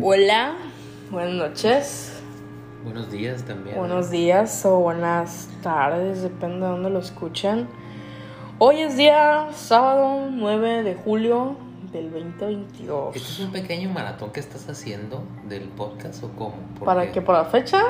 [0.00, 0.54] Hola,
[1.10, 2.12] buenas noches,
[2.84, 3.76] Buenos días también.
[3.76, 7.66] buenos días o buenas tardes, depende de dónde lo escuchen.
[8.58, 11.56] Hoy es día sábado 9 de julio
[11.92, 13.16] del 2022.
[13.16, 16.54] ¿Este es un pequeño maratón que estás haciendo del podcast o cómo?
[16.84, 17.20] ¿Para qué?
[17.20, 17.82] ¿Para la fecha?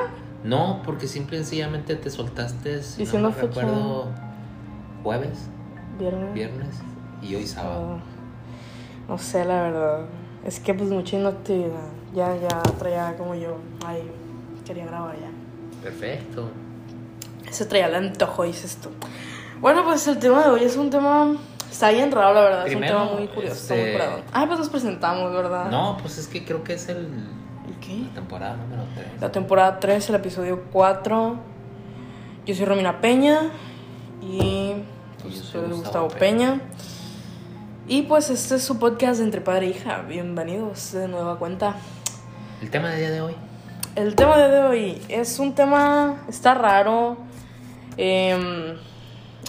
[0.43, 3.61] No, porque simple y sencillamente te soltaste, si Diciendo no me fecha.
[3.61, 4.07] recuerdo,
[5.03, 5.49] jueves,
[5.99, 6.33] Viernes.
[6.33, 6.81] viernes
[7.21, 7.97] y hoy sábado.
[7.99, 8.03] Ah,
[9.07, 10.05] no sé, la verdad.
[10.45, 11.89] Es que pues mucha inactividad.
[12.13, 13.57] Ya, ya traía como yo.
[13.85, 14.03] Ay,
[14.65, 15.29] quería grabar ya.
[15.83, 16.49] Perfecto.
[17.51, 18.89] Se traía el antojo, dices tú.
[19.59, 21.35] Bueno, pues el tema de hoy es un tema.
[21.69, 22.63] Está bien raro, la verdad.
[22.65, 23.55] Primero, es un tema muy curioso.
[23.55, 24.21] este- muy curado.
[24.33, 25.69] Ah, pues nos presentamos, ¿verdad?
[25.69, 26.97] No, pues es que creo que es el,
[27.67, 27.99] ¿El qué?
[28.07, 29.07] la temporada número 3.
[29.21, 31.35] La temporada 3, el episodio 4.
[32.45, 33.51] Yo soy Romina Peña.
[34.21, 34.73] Y.
[35.21, 36.61] Pues, yo soy Gustavo Gustavo Peña.
[37.89, 40.03] Y pues este es su podcast de Entre Padre e Hija.
[40.07, 41.75] Bienvenidos de nueva cuenta.
[42.61, 43.35] El tema del día de hoy.
[43.95, 46.23] El tema de hoy es un tema.
[46.29, 47.17] Está raro.
[47.97, 48.77] Eh,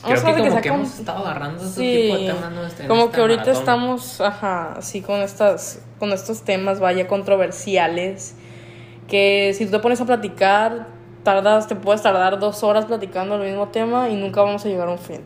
[0.03, 2.67] Creo que de como que con- hemos estado agarrando Sí, tipo de temas ¿no?
[2.67, 3.61] Este- en como que ahorita maratón.
[3.61, 8.35] estamos, ajá, así con estas, con estos temas, vaya, controversiales,
[9.09, 10.87] que si tú te pones a platicar,
[11.23, 14.89] tardas, te puedes tardar dos horas platicando el mismo tema y nunca vamos a llegar
[14.89, 15.21] a un fin.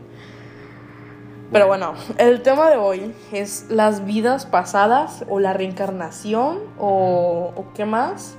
[1.51, 7.65] Pero bueno, el tema de hoy es las vidas pasadas o la reencarnación o, o
[7.73, 8.37] qué más.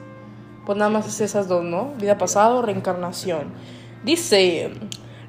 [0.65, 1.93] Pues nada más es esas dos, ¿no?
[1.99, 3.53] Vida pasada o reencarnación.
[4.05, 4.73] Dice,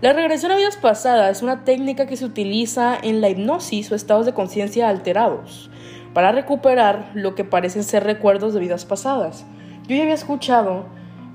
[0.02, 3.96] la regresión a vidas pasadas es una técnica que se utiliza en la hipnosis o
[3.96, 5.70] estados de conciencia alterados
[6.14, 9.46] para recuperar lo que parecen ser recuerdos de vidas pasadas.
[9.88, 10.86] Yo ya había escuchado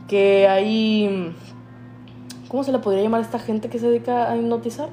[0.08, 1.34] que hay...
[2.48, 4.88] ¿Cómo se le podría llamar a esta gente que se dedica a hipnotizar?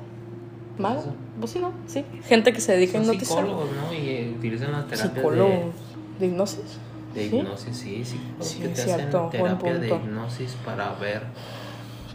[0.77, 1.03] ¿Mago?
[1.39, 1.71] Pues sí, ¿no?
[1.87, 2.05] Sí.
[2.25, 3.37] Gente que se dedica a Son hipnotizar.
[3.37, 3.93] psicólogos, ¿no?
[3.93, 5.71] Y eh, utilizan las terapias Psicólogos de,
[6.19, 6.77] de hipnosis.
[7.13, 7.35] de ¿Sí?
[7.37, 11.23] hipnosis, sí, psicólogos Sí, que te cierto, hacen terapia de hipnosis para ver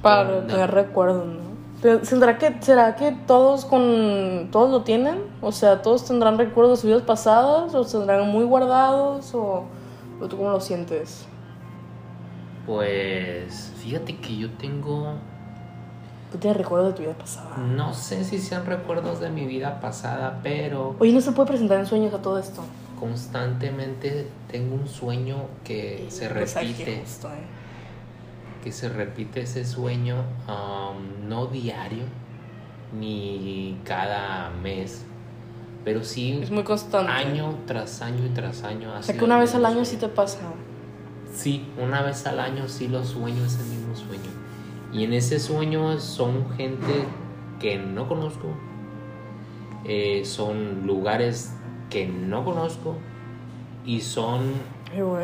[0.03, 1.55] Para tener recuerdos, ¿no?
[1.83, 5.19] Pero, ¿Será que, ¿Será que todos con todos lo tienen?
[5.43, 7.75] O sea, ¿todos tendrán recuerdos de sus vidas pasadas?
[7.75, 9.35] ¿O tendrán muy guardados?
[9.35, 9.65] ¿O,
[10.21, 11.27] o tú cómo lo sientes?
[12.67, 15.15] Pues fíjate que yo tengo,
[16.35, 17.57] ¿Tú tienes recuerdos de tu vida pasada?
[17.59, 21.79] no sé si sean recuerdos de mi vida pasada, pero Oye, ¿no se puede presentar
[21.79, 22.65] en sueños a todo esto?
[22.99, 27.45] constantemente tengo un sueño que se Pues repite, justo, ¿eh?
[28.65, 30.17] que se repite ese sueño,
[30.49, 32.03] um, no diario
[32.99, 35.05] ni cada mes,
[35.85, 37.13] pero sí Es muy constante.
[37.13, 38.93] año tras año y tras año.
[38.99, 40.39] O sea, que una vez al año sí te pasa.
[41.33, 44.31] Sí, una vez al año sí lo sueño, ese mismo sueño.
[44.95, 47.05] Y en ese sueño son gente
[47.59, 48.47] que no conozco,
[49.85, 51.53] eh, son lugares
[51.91, 52.97] que no conozco
[53.85, 54.53] y son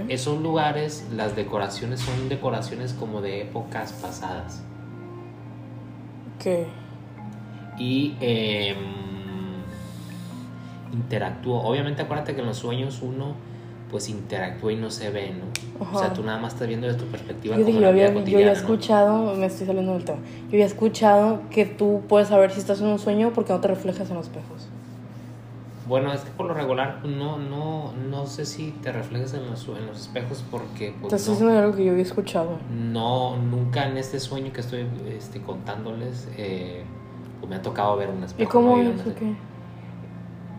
[0.09, 4.65] esos lugares, las decoraciones son decoraciones como de épocas pasadas.
[6.41, 6.67] ¿Qué?
[7.79, 8.77] Y em,
[10.93, 11.63] interactúo.
[11.63, 13.37] Obviamente acuérdate que en los sueños uno
[13.91, 15.87] pues interactúa y no se ve, ¿no?
[15.93, 18.09] O sea, tú nada más estás viendo de tu perspectiva Yo, como yo la vida
[18.09, 18.53] había, yo había ¿no?
[18.53, 20.19] escuchado, me estoy saliendo del tema.
[20.45, 23.69] Yo había escuchado que tú puedes saber si estás en un sueño porque no te
[23.69, 24.69] reflejas en los espejos.
[25.89, 29.67] Bueno, es que por lo regular no, no, no sé si te reflejas en los,
[29.67, 32.59] en los espejos porque Te pues, estoy no, diciendo algo que yo había escuchado.
[32.73, 36.85] no, nunca en este sueño que estoy este, contándoles eh,
[37.41, 38.51] pues me ha tocado ver un ¿Y espejo.
[38.51, 38.83] cómo ¿no?
[38.85, 38.97] Yo es?
[38.99, 39.17] no sé.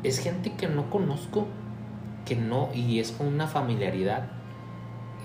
[0.04, 1.46] Es gente que no conozco,
[2.26, 4.30] que no, y es con una familiaridad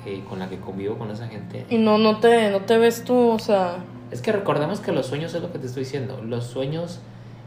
[0.06, 1.66] eh, con la que convivo con esa gente.
[1.68, 3.84] Y no, no, te, no te ves tú, o sea...
[4.10, 6.22] Es que recordemos que los sueños es lo que te estoy diciendo.
[6.22, 7.00] Los sueños,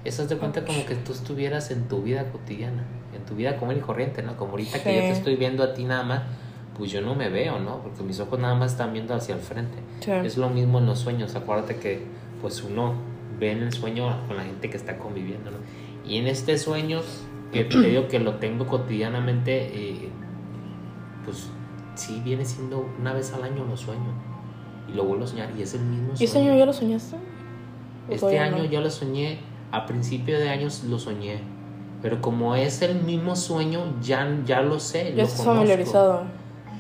[0.04, 2.84] eso de cuenta como que tú estuvieras en tu vida cotidiana,
[3.16, 4.36] en tu vida común y corriente, ¿no?
[4.36, 6.22] Como ahorita que yo te estoy viendo a ti nada más,
[6.78, 7.82] pues yo no me veo, ¿no?
[7.82, 9.78] Porque mis ojos nada más están viendo hacia el frente.
[10.02, 10.12] sí.
[10.12, 11.36] Es lo mismo en los sueños.
[11.36, 12.04] Acuérdate que,
[12.42, 12.94] pues uno
[13.40, 15.58] ve en el sueño con la gente que está conviviendo, ¿no?
[16.06, 17.02] Y en este sueño,
[17.52, 20.10] que te digo que lo tengo cotidianamente, eh,
[21.26, 21.50] pues
[21.96, 24.12] sí viene siendo una vez al año lo sueño.
[24.88, 26.50] Y lo vuelvo a soñar y es el mismo ¿Y ese sueño.
[26.52, 27.16] año ya lo soñaste?
[27.16, 28.66] ¿O Este año no?
[28.66, 29.40] ya lo soñé,
[29.72, 31.42] a principio de años lo soñé.
[32.02, 35.14] Pero como es el mismo sueño, ya, ya lo sé.
[35.16, 36.24] Ya estás familiarizado.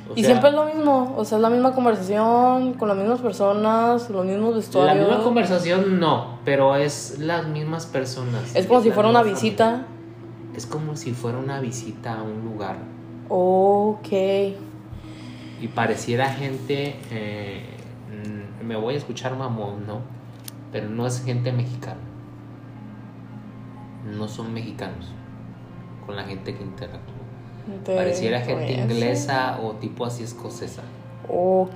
[0.09, 2.97] O y sea, siempre es lo mismo, o sea, es la misma conversación, con las
[2.97, 5.07] mismas personas, los mismos La vestuarios.
[5.07, 8.55] misma conversación no, pero es las mismas personas.
[8.55, 9.85] Es como si la fuera una misma visita.
[10.59, 12.75] Es como si fuera una visita a un lugar.
[13.29, 14.09] Ok.
[14.11, 17.77] Y pareciera gente, eh,
[18.61, 20.01] me voy a escuchar mamón, ¿no?
[20.73, 22.01] Pero no es gente mexicana.
[24.03, 25.13] No son mexicanos
[26.05, 27.15] con la gente que interactúa.
[27.85, 28.95] De Pareciera gente influencia.
[28.97, 30.81] inglesa o tipo así escocesa.
[31.29, 31.71] Ok.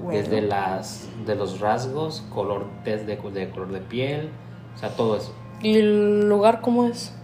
[0.00, 0.12] Bueno.
[0.12, 4.30] Desde las de los rasgos, color tez de, de color de piel,
[4.76, 5.34] o sea, todo eso.
[5.60, 7.17] ¿Y el lugar cómo es?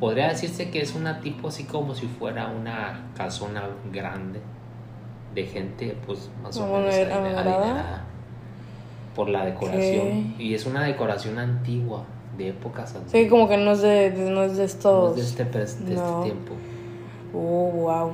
[0.00, 4.40] Podría decirse que es una tipo así como si fuera una casona grande
[5.34, 8.04] de gente, pues más o menos adinerada
[9.16, 10.34] por la decoración.
[10.38, 12.04] Y es una decoración antigua,
[12.36, 13.10] de épocas antiguas.
[13.10, 15.18] Sí, como que no es de, de- no es de No estos.
[15.18, 16.22] es de este, de este No.
[16.22, 16.52] tiempo.
[17.34, 18.12] Oh, wow.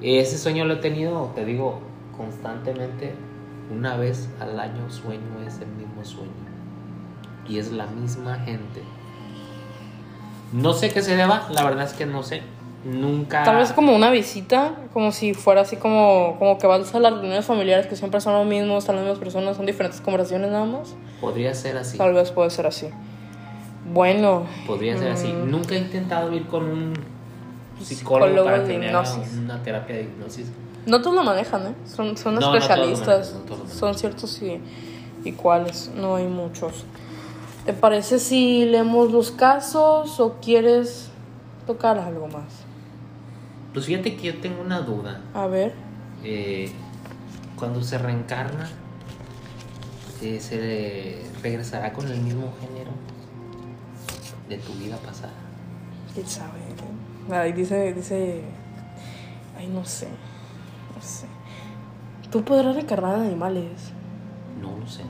[0.00, 1.80] Ese sueño lo he tenido, te digo,
[2.16, 3.12] constantemente.
[3.74, 6.30] Una vez al año sueño ese mismo sueño.
[7.48, 8.82] Y es la misma gente.
[10.54, 12.42] No sé qué se deba, la verdad es que no sé.
[12.84, 13.42] Nunca.
[13.44, 17.12] Tal vez como una visita, como si fuera así como, como que vas a las
[17.14, 20.64] reuniones familiares que siempre son lo mismo, están las mismas personas, son diferentes conversaciones nada
[20.66, 20.94] más.
[21.20, 21.96] Podría ser así.
[21.98, 22.88] Tal vez puede ser así.
[23.92, 25.28] Bueno, Podría ser así.
[25.28, 25.50] Mm.
[25.50, 26.94] Nunca he intentado ir con un
[27.82, 29.04] psicólogo, Psicólogo para que me haga
[29.42, 30.46] una terapia de hipnosis.
[30.86, 31.74] no todos lo manejan, ¿eh?
[31.86, 33.06] Son, son No, no todos lo especialistas.
[33.32, 33.78] manejan, no todos manejan.
[33.78, 34.60] son ciertos y,
[35.24, 36.84] y cuáles, no hay muchos.
[37.64, 41.10] ¿Te parece si leemos los casos o quieres
[41.66, 42.44] tocar algo más?
[43.72, 45.20] Pues fíjate que yo tengo una duda.
[45.32, 45.74] A ver.
[46.22, 46.70] eh,
[47.56, 48.68] cuando se reencarna,
[50.20, 52.90] eh, se regresará con el mismo género
[54.48, 55.32] de tu vida pasada.
[56.12, 56.60] ¿Quién sabe?
[57.30, 58.42] Ay, dice, dice.
[59.56, 60.08] Ay, no sé.
[60.94, 61.26] No sé.
[62.30, 63.92] Tú podrás reencarnar en animales.
[64.60, 65.02] No lo sé.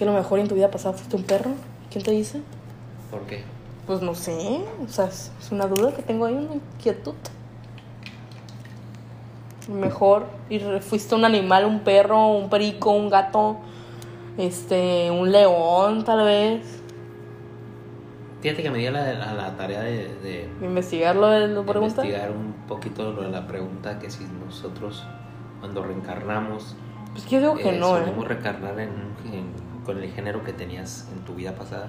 [0.00, 1.50] Que a lo mejor en tu vida pasada fuiste un perro.
[1.92, 2.40] ¿Quién te dice?
[3.10, 3.42] ¿Por qué?
[3.86, 4.62] Pues no sé.
[4.82, 7.12] O sea, es una duda que tengo ahí, una inquietud.
[9.68, 13.58] Lo Mejor y fuiste un animal, un perro, un perico, un gato,
[14.38, 16.80] este, un león, tal vez.
[18.40, 22.00] Fíjate que me di a la, a la tarea de, de Investigarlo de la pregunta.
[22.06, 25.04] investigar un poquito lo de la pregunta que si nosotros
[25.60, 26.74] cuando reencarnamos
[27.12, 28.04] Pues yo digo que eh, no, ¿eh?
[28.26, 28.88] reencarnar en,
[29.30, 31.88] en- con el género que tenías en tu vida pasada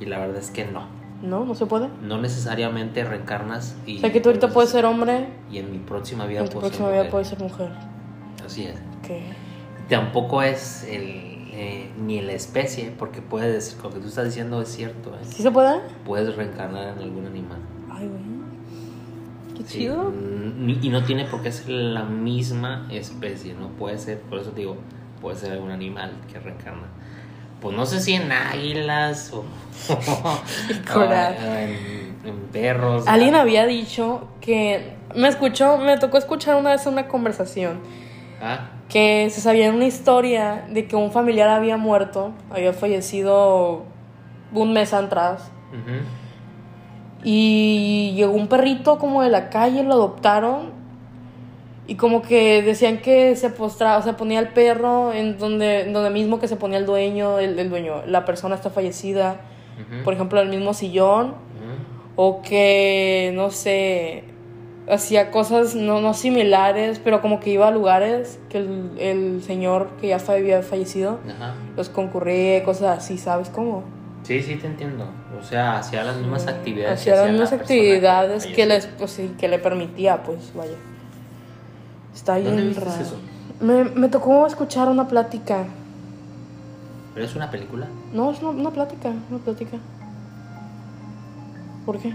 [0.00, 0.86] y la verdad es que no.
[1.22, 1.88] No, no se puede.
[2.02, 5.78] No necesariamente reencarnas y O sea, que tú ahorita puedes ser hombre, y en mi
[5.78, 7.10] próxima vida en tu puedo ser próxima vida mujer.
[7.10, 7.70] puedes ser mujer.
[8.44, 8.74] Así es.
[9.06, 9.22] ¿Qué?
[9.88, 14.68] Tampoco es el, eh, ni la especie, porque puedes, lo que tú estás diciendo es
[14.68, 15.10] cierto.
[15.14, 15.24] ¿eh?
[15.24, 15.80] ¿Sí se puede?
[16.04, 17.58] Puedes reencarnar en algún animal.
[17.90, 18.34] Ay, güey.
[19.56, 20.12] Qué Sí, chido.
[20.82, 23.68] Y no tiene por qué ser la misma especie, ¿no?
[23.68, 24.76] Puede ser, por eso te digo,
[25.22, 26.88] puede ser algún animal que reencarna.
[27.64, 29.42] Pues no sé si en águilas o,
[31.58, 33.04] en, en perros.
[33.08, 37.80] Alguien había dicho que me escuchó, me tocó escuchar una vez una conversación
[38.42, 43.84] Ah, que se sabía una historia de que un familiar había muerto, había fallecido
[44.52, 45.50] un mes atrás.
[47.22, 50.83] Y llegó un perrito como de la calle, lo adoptaron
[51.86, 55.92] y como que decían que se postraba, o sea, ponía el perro en donde, en
[55.92, 59.40] donde mismo que se ponía el dueño, el, el dueño, la persona está fallecida,
[59.74, 61.34] Ujú, por ejemplo, en el mismo sillón ujú.
[62.16, 64.24] o que, no sé,
[64.88, 69.88] hacía cosas no, no similares, pero como que iba a lugares que el, el señor
[70.00, 71.54] que ya había fallecido Ajá.
[71.76, 73.84] los concurría, cosas así, ¿sabes cómo?
[74.22, 75.06] Sí, sí, te entiendo.
[75.38, 77.00] O sea, hacía las mismas actividades.
[77.00, 80.76] Hacía las la mismas persona actividades que, les, pues, sí, que le permitía, pues, vaya.
[82.14, 83.02] Está ¿Dónde bien viste raro.
[83.02, 83.16] eso?
[83.60, 85.64] Me, me tocó escuchar una plática.
[87.14, 87.86] ¿Pero es una película?
[88.12, 89.78] No, es una, una plática, una plática.
[91.86, 92.12] ¿Por qué?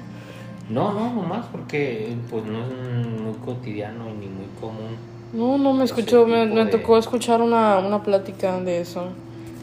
[0.69, 4.97] No, no, nomás porque pues no es muy cotidiano ni muy común.
[5.33, 9.05] No, no me escuchó, me, me de- tocó escuchar una, una plática de eso.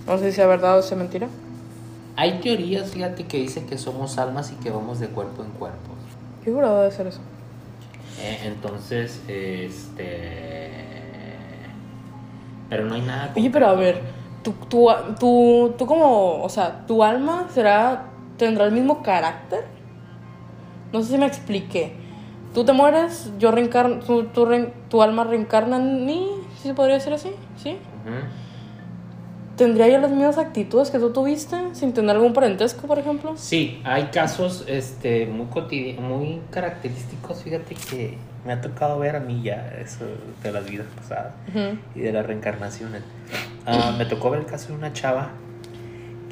[0.07, 1.29] No sé si es verdad o sea mentira.
[2.17, 5.91] Hay teorías, fíjate, que dicen que somos almas y que vamos de cuerpo en cuerpo.
[6.45, 7.21] Qué jurado de ser eso.
[8.19, 10.71] Eh, entonces, este...
[12.69, 13.33] Pero no hay nada...
[13.37, 14.01] Oye, pero a ver,
[14.43, 14.89] tú, tú,
[15.21, 18.07] tú, tú como, o sea, tu alma será,
[18.37, 19.65] tendrá el mismo carácter.
[20.93, 21.95] No sé si me expliqué.
[22.55, 24.49] Tú te mueres, yo reencarno, tu, tu,
[24.89, 27.31] tu alma reencarna en mí, ¿sí se podría decir así?
[27.57, 27.79] ¿Sí?
[28.05, 28.46] Ujú.
[29.57, 33.35] ¿Tendría yo las mismas actitudes que tú tuviste sin tener algún parentesco, por ejemplo?
[33.37, 35.47] Sí, hay casos este, muy,
[35.95, 40.05] muy característicos, fíjate que me ha tocado ver a mí ya eso
[40.43, 41.35] de las vidas pasadas
[41.95, 43.03] y de las reencarnaciones.
[43.65, 45.31] Ah, me tocó ver el caso de una chava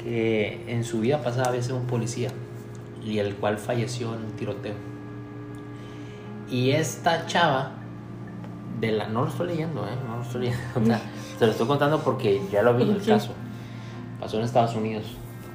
[0.03, 2.29] que en su vida pasada había sido un policía
[3.03, 4.75] y el cual falleció en un tiroteo.
[6.49, 7.71] Y esta chava,
[8.79, 9.95] de la, no lo estoy leyendo, ¿eh?
[10.07, 11.01] no lo estoy leyendo, o sea,
[11.39, 13.09] te lo estoy contando porque ya lo vi el Sí.
[13.11, 13.31] caso.
[14.19, 15.05] Pasó en Estados Unidos,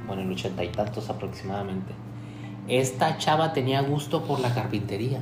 [0.07, 1.93] bueno, en el ochenta y tantos aproximadamente.
[2.69, 5.19] Esta chava tenía gusto por la carpintería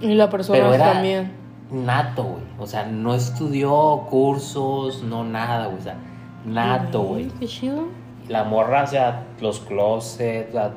[0.00, 1.32] Y la persona Pero era también.
[1.70, 2.42] nato, güey.
[2.58, 5.78] O sea, no estudió cursos, no nada, güey.
[5.78, 5.96] O sea,
[6.46, 7.28] nato, güey.
[7.38, 7.84] Qué chido.
[8.28, 10.72] La morra, o sea, los closets, la,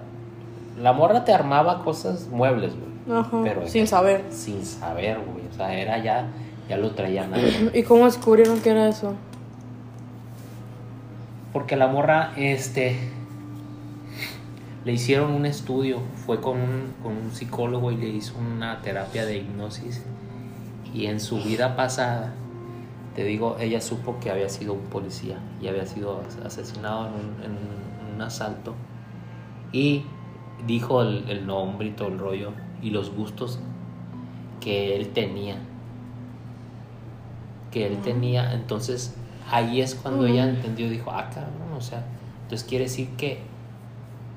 [0.82, 2.95] la morra te armaba cosas, muebles, güey.
[3.10, 3.42] Ajá.
[3.44, 4.26] Pero- sin saber.
[4.30, 5.46] Sin saber, güey.
[5.52, 6.28] O sea, era ya,
[6.70, 7.44] ya lo traía nada.
[7.74, 9.14] ¿Y cómo descubrieron que era eso?
[11.54, 12.98] Porque la morra, este,
[14.84, 19.26] le hicieron un estudio, fue con un, con un psicólogo y le hizo una terapia
[19.26, 20.04] de hipnosis.
[20.94, 22.34] Y en su vida pasada,
[23.16, 27.44] te digo, ella supo que había sido un policía y había sido as- asesinado un-
[27.44, 28.76] en un asalto.
[29.72, 30.04] Y
[30.68, 32.52] dijo el, el nombre y todo el rollo
[32.82, 33.60] y los gustos
[34.62, 35.58] que él tenía.
[37.72, 39.16] Que él tenía, entonces
[39.52, 42.04] ahí es cuando ella entendió, dijo, ah, cabrón, o sea,
[42.44, 43.40] entonces quiere decir que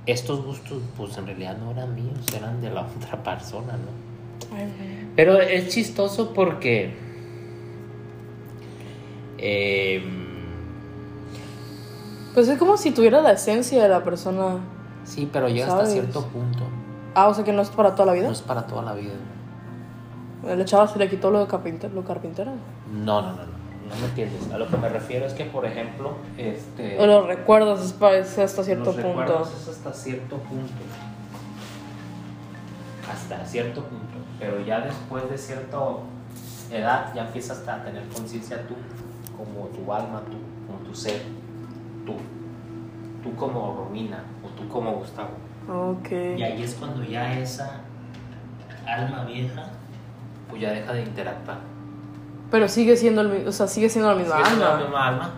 [0.07, 4.57] estos gustos, pues en realidad no eran míos, eran de la otra persona, ¿no?
[5.15, 6.95] Pero es chistoso porque.
[9.39, 10.03] eh,
[12.35, 14.59] Pues es como si tuviera la esencia de la persona.
[15.05, 16.65] sí, pero llega hasta cierto punto.
[17.15, 18.27] Ah, o sea que no es para toda la vida.
[18.27, 19.15] No es para toda la vida.
[20.47, 21.93] El chava se le quitó lo de carpintero.
[21.95, 22.53] Lo carpintero.
[22.93, 23.59] No, no, no, no.
[23.89, 24.53] No me entiendes.
[24.53, 26.99] A lo que me refiero es que, por ejemplo, este.
[27.01, 29.09] O los recuerdos es, para- es hasta cierto los punto.
[29.09, 30.73] recuerdos es hasta cierto punto.
[33.11, 34.05] Hasta cierto punto.
[34.39, 35.79] Pero ya después de cierta
[36.71, 38.75] edad, ya empiezas a tener conciencia tú,
[39.37, 40.37] como tu alma, tú,
[40.67, 41.23] como tu ser,
[42.05, 42.15] tú.
[43.23, 45.31] Tú como Romina, o tú como Gustavo.
[45.69, 46.11] Ok.
[46.39, 47.81] Y ahí es cuando ya esa
[48.87, 49.65] alma vieja,
[50.49, 51.59] pues ya deja de interactuar.
[52.51, 54.85] Pero sigue siendo el, o sea, sigue siendo la misma Sigue siendo la alma.
[54.85, 55.31] misma alma.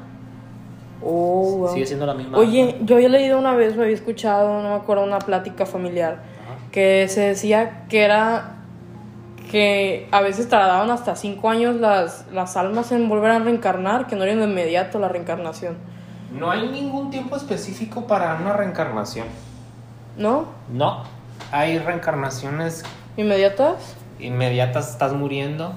[1.02, 1.68] Oh, wow.
[1.72, 2.86] Sigue siendo la misma Oye, alma.
[2.86, 6.12] yo había leído una vez, me había escuchado, no me acuerdo, una plática familiar,
[6.44, 6.70] Ajá.
[6.70, 8.56] que se decía que era
[9.50, 14.14] que a veces tardaban hasta cinco años las, las almas en volver a reencarnar, que
[14.14, 15.76] no era de inmediato la reencarnación.
[16.38, 19.26] No hay ningún tiempo específico para una reencarnación.
[20.16, 20.46] ¿No?
[20.72, 21.02] No.
[21.52, 22.84] Hay reencarnaciones
[23.16, 23.96] ¿Inmediatas?
[24.18, 25.72] inmediatas, estás muriendo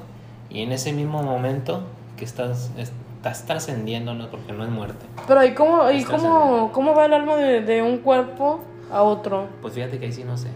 [0.49, 1.81] y en ese mismo momento
[2.17, 4.27] que estás, estás trascendiendo, ¿no?
[4.29, 5.05] porque no es muerte.
[5.27, 8.59] Pero ahí cómo, Estás cómo, cómo va el alma de, de un cuerpo
[8.91, 9.47] a otro.
[9.61, 10.49] Pues fíjate que ahí sí no sé,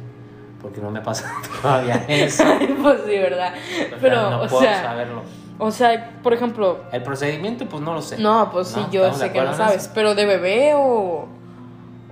[0.62, 1.32] porque no me pasa
[1.62, 2.44] todavía eso.
[2.84, 3.54] pues sí, ¿verdad?
[4.02, 5.22] Pero, no o puedo sea, saberlo.
[5.58, 8.18] o sea, por ejemplo, El procedimiento, pues no lo sé.
[8.20, 11.28] no, pues sí, No, yo ¿estamos de sé que no sabes, pero de bebé o,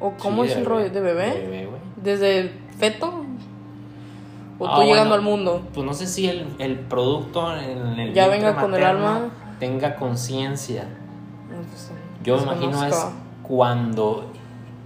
[0.08, 1.82] o cómo Sí, es el rollo de bebé, De bebé, güey.
[2.02, 3.24] desde feto
[4.60, 5.62] o Ah, tú llegando bueno, al mundo.
[5.74, 9.30] Pues no sé si el, el producto en el Ya venga con el alma.
[9.60, 10.84] tenga conciencia.
[11.50, 11.92] No, pues,
[12.24, 13.06] Yo me imagino es
[13.44, 14.32] cuando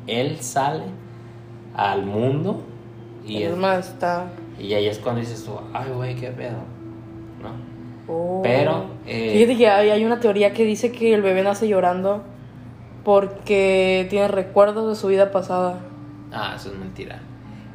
[0.07, 0.83] él sale
[1.75, 2.61] al mundo
[3.25, 4.27] y, es- alma está.
[4.59, 6.57] y ahí es cuando dices tú, ay güey, qué pedo,
[7.41, 7.69] ¿no?
[8.11, 8.41] Oh.
[8.41, 12.23] Pero, eh, Fíjate que hay, hay una teoría que dice que el bebé nace llorando
[13.03, 15.79] porque tiene recuerdos de su vida pasada.
[16.31, 17.19] Ah, eso es mentira.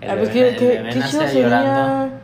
[0.01, 1.43] El Ah, pues, bebé, ¿qué- qué- el bebé qué nace sería?
[1.43, 2.15] llorando.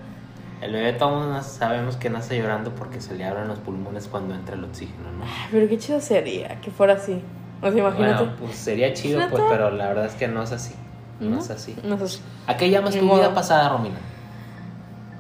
[0.61, 4.54] El bebé todos sabemos que nace llorando porque se le abren los pulmones cuando entra
[4.54, 5.25] el oxígeno, ¿no?
[5.25, 7.21] Ay, Pero qué chido sería que fuera así.
[7.62, 8.25] O sea, imagínate.
[8.25, 10.75] Bueno, pues sería chido, pues, pero la verdad es que no es así.
[11.19, 11.38] No, ¿No?
[11.38, 11.76] es así.
[11.85, 12.21] No es así.
[12.47, 13.97] ¿A qué llamas tu vida pasada, Romina?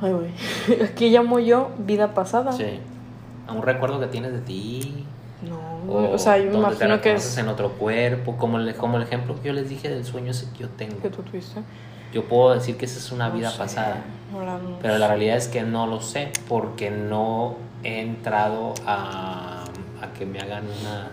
[0.02, 0.30] Ay, güey.
[0.84, 2.52] Aquí llamo yo vida pasada.
[2.52, 2.80] Sí.
[3.46, 5.04] ¿A un recuerdo que tienes de ti?
[5.90, 9.02] No, o, sea, yo me imagino que es en otro cuerpo, como el, como el
[9.02, 11.00] ejemplo que yo les dije del sueño ese que yo tengo.
[11.00, 11.60] que tú tuviste.
[12.12, 15.06] Yo puedo decir que esa es una No vida sé, pasada, ahora no pero la
[15.06, 15.08] sé.
[15.08, 19.64] realidad es que no lo sé porque no he entrado a,
[20.02, 21.10] a que me hagan una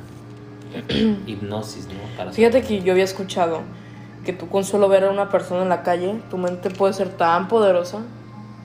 [1.28, 1.94] hipnosis, ¿no?
[2.18, 2.68] Para Fíjate saber.
[2.68, 3.62] que yo había escuchado
[4.26, 7.10] que tú con solo ver a una persona en la calle, tu mente puede ser
[7.10, 8.00] tan poderosa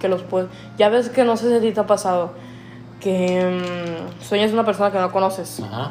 [0.00, 0.48] que los puedes...
[0.76, 2.32] Ya ves que no sé si a ti te ha pasado,
[3.02, 5.90] que mm, sueñas una persona que no conoces Ajá.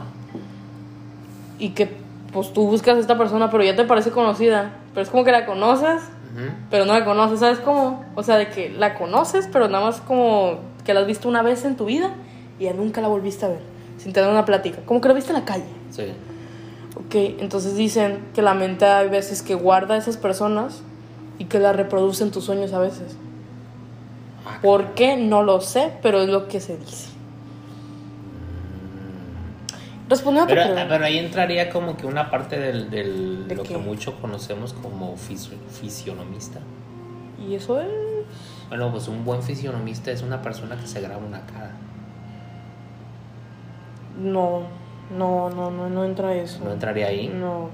[1.59, 1.93] y que
[2.31, 5.33] pues tú buscas a esta persona pero ya te parece conocida, pero es como que
[5.33, 6.01] la conoces,
[6.69, 8.05] pero no la conoces, ¿sabes cómo?
[8.15, 11.41] O sea, de que la conoces, pero nada más como que la has visto una
[11.41, 12.11] vez en tu vida
[12.57, 13.59] y ya nunca la volviste a ver,
[13.97, 15.65] sin tener una plática, como que la viste en la calle.
[15.89, 16.05] Sí.
[16.95, 20.81] Ok, entonces dicen que la mente hay veces que guarda a esas personas
[21.37, 23.17] y que las reproduce en tus sueños a veces.
[24.45, 25.17] Ah, ¿Por qué?
[25.17, 27.09] No lo sé, pero es lo que se dice.
[30.09, 30.89] Respondiendo a tu Pero, pregunta.
[30.89, 33.69] pero ahí entraría como que una parte del, del ¿De lo qué?
[33.69, 36.59] que mucho conocemos como fisio- fisionomista.
[37.47, 37.87] Y eso es...
[38.67, 41.71] Bueno, pues un buen fisionomista es una persona que se graba una cara.
[44.21, 44.63] No,
[45.17, 46.59] no, no, no, no entra eso.
[46.63, 47.29] ¿No entraría ahí?
[47.29, 47.69] No.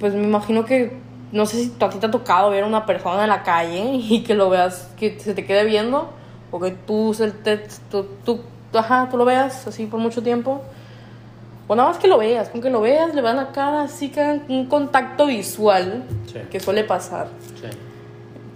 [0.00, 0.96] Pues me imagino que...
[1.32, 3.92] No sé si a ti te ha tocado ver a una persona en la calle
[3.94, 6.10] y que lo veas, que se te quede viendo.
[6.50, 8.40] o que tú, te- tú, tú,
[8.72, 10.62] ajá, tú lo veas así por mucho tiempo.
[11.66, 14.08] O nada más que lo veas, con que lo veas, le van la cara así
[14.08, 16.38] que hagan un contacto visual Sí.
[16.50, 17.28] que suele pasar.
[17.60, 17.68] Sí.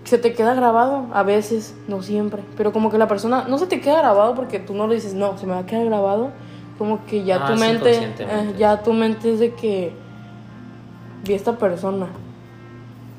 [0.05, 2.43] Se te queda grabado, a veces, no siempre.
[2.57, 5.12] Pero como que la persona no se te queda grabado porque tú no le dices,
[5.12, 6.31] no, se me va a quedar grabado.
[6.79, 9.93] Como que ya Ah, tu mente, eh, ya tu mente es de que
[11.25, 12.07] vi a esta persona,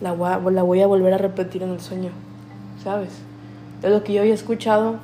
[0.04, 2.12] la voy, a, la voy a volver a repetir en el sueño,
[2.84, 3.10] ¿sabes?
[3.82, 4.98] Es lo que yo había escuchado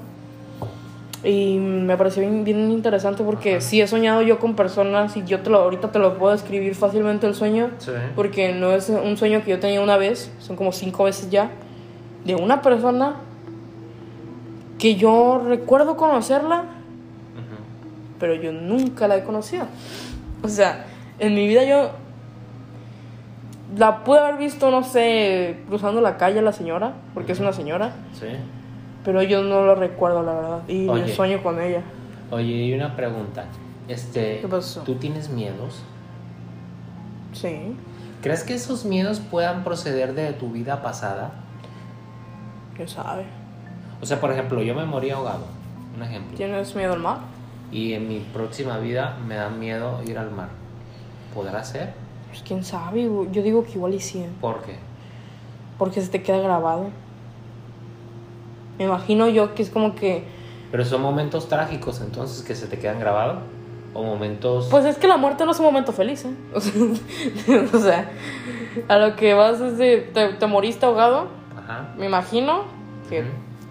[1.23, 5.39] y me pareció bien, bien interesante porque sí he soñado yo con personas y yo
[5.39, 7.69] te lo, ahorita te lo puedo describir fácilmente el sueño.
[7.77, 7.91] Sí.
[8.13, 11.49] Porque no es un sueño que yo tenía una vez, son como cinco veces ya,
[12.25, 13.15] de una persona
[14.77, 16.65] que yo recuerdo conocerla,
[18.19, 19.65] pero yo nunca la he conocido.
[20.43, 20.85] O sea,
[21.19, 21.91] en mi vida yo
[23.77, 27.93] la pude haber visto, no sé, cruzando la calle la señora, porque es una señora,
[28.13, 28.27] Sí.
[29.03, 31.13] pero yo no lo recuerdo, la verdad, y Oye.
[31.13, 31.81] sueño con ella.
[32.31, 33.45] Oye, y una pregunta.
[33.87, 34.81] Este, ¿Qué pasó?
[34.81, 35.81] ¿Tú tienes miedos?
[37.33, 37.75] Sí,
[38.21, 41.31] ¿Crees que esos miedos puedan proceder de tu vida pasada?
[42.75, 43.23] quién sabe.
[44.01, 45.45] O sea, por ejemplo, yo me morí ahogado,
[45.95, 46.37] un ejemplo.
[46.37, 47.17] ¿Tienes miedo al mar?
[47.71, 50.47] Y en mi próxima vida me da miedo ir al mar.
[51.33, 51.93] ¿Podrá ser?
[52.29, 54.25] Pues quién sabe, yo digo que igual y sí.
[54.39, 54.75] ¿Por qué?
[55.77, 56.89] Porque se te queda grabado.
[58.77, 60.23] Me imagino yo que es como que.
[60.71, 63.39] Pero son momentos trágicos entonces que se te quedan grabados.
[63.93, 64.67] O momentos...
[64.69, 66.33] Pues es que la muerte no es un momento feliz, ¿eh?
[66.53, 66.73] O sea,
[67.73, 68.11] o sea,
[68.87, 69.97] a lo que vas es de.
[69.97, 71.27] Te, te moriste ahogado.
[71.57, 71.93] Ajá.
[71.97, 72.63] Me imagino
[73.09, 73.23] que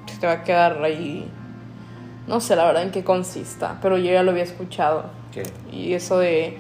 [0.07, 1.31] se te va a quedar ahí.
[2.27, 5.05] No sé la verdad en qué consista, pero yo ya lo había escuchado.
[5.33, 5.45] ¿Qué?
[5.73, 6.59] Y eso de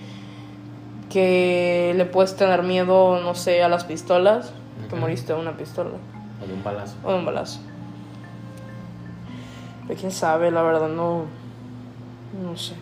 [1.10, 4.52] que le puedes tener miedo, no sé, a las pistolas.
[4.88, 5.90] Que moriste de una pistola.
[6.42, 6.94] O de un balazo.
[7.04, 7.60] O de un balazo.
[9.86, 11.25] Pero quién sabe, la verdad, no.
[12.42, 12.75] No sé.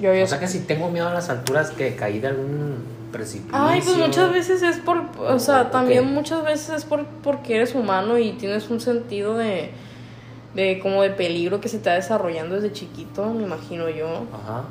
[0.00, 0.24] Yo había.
[0.24, 3.52] O sea que si tengo miedo a las alturas que caí de algún precipicio.
[3.52, 5.02] Ay, pues muchas veces es por.
[5.18, 9.70] O sea, también muchas veces es por porque eres humano y tienes un sentido de.
[10.54, 14.08] de como de peligro que se te va desarrollando desde chiquito, me imagino yo.
[14.32, 14.64] Ajá.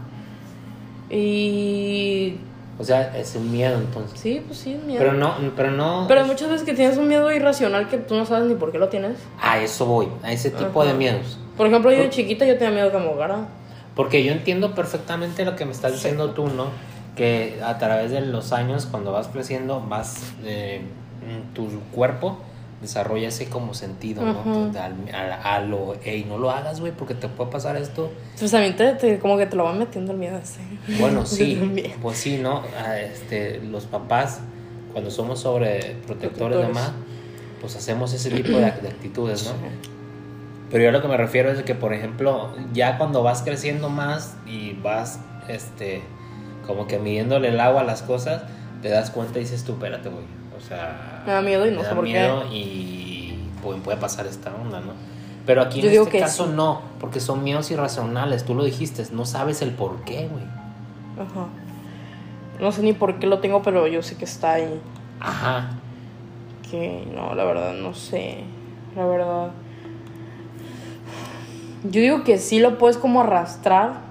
[1.09, 2.35] Y.
[2.79, 4.19] O sea, es un miedo entonces.
[4.19, 4.99] Sí, pues sí, es miedo.
[4.99, 6.05] Pero no, pero no.
[6.07, 8.77] Pero muchas veces que tienes un miedo irracional que tú no sabes ni por qué
[8.77, 9.17] lo tienes.
[9.41, 10.91] A eso voy, a ese tipo Ajá.
[10.91, 11.39] de miedos.
[11.57, 13.47] Por ejemplo, yo de chiquita yo tenía miedo que me ahogara.
[13.95, 16.67] Porque yo entiendo perfectamente lo que me estás diciendo tú, ¿no?
[17.15, 20.33] Que a través de los años, cuando vas creciendo, vas.
[20.43, 20.81] eh,
[21.25, 22.37] mm, tu cuerpo
[22.81, 24.43] desarrolla ese como sentido, ¿no?
[24.79, 25.95] Al- a, a lo.
[26.03, 28.11] Ey, no lo hagas, güey, porque te puede pasar esto.
[28.37, 30.59] Pues también te, te- como que te lo van metiendo el miedo ese.
[30.99, 31.59] Bueno, sí,
[32.01, 32.61] pues sí, ¿no?
[33.11, 34.41] Este, los papás,
[34.91, 36.73] cuando somos sobreprotectores de Protectores.
[36.73, 36.91] más,
[37.61, 39.51] pues hacemos ese tipo de, de actitudes, ¿no?
[40.69, 43.89] Pero yo a lo que me refiero es que, por ejemplo, ya cuando vas creciendo
[43.89, 46.01] más y vas, este,
[46.67, 48.43] como que midiéndole el agua a las cosas,
[48.81, 50.25] te das cuenta y dices tú, espérate, güey.
[50.67, 52.11] O sea, Me da miedo y no sé por qué.
[52.11, 54.91] miedo y pues, puede pasar esta onda, ¿no?
[55.45, 56.51] Pero aquí Yo en este caso sí.
[56.53, 60.43] no, porque son miedos irracionales, tú lo dijiste, no sabes el por qué, güey.
[61.15, 61.47] Ajá.
[62.59, 64.81] No sé ni por qué lo tengo, pero yo sé que está ahí.
[65.21, 65.69] Ajá.
[66.69, 68.39] Que no, la verdad, no sé.
[68.95, 69.51] La verdad.
[71.83, 74.05] Yo digo que sí lo puedes como arrastrar.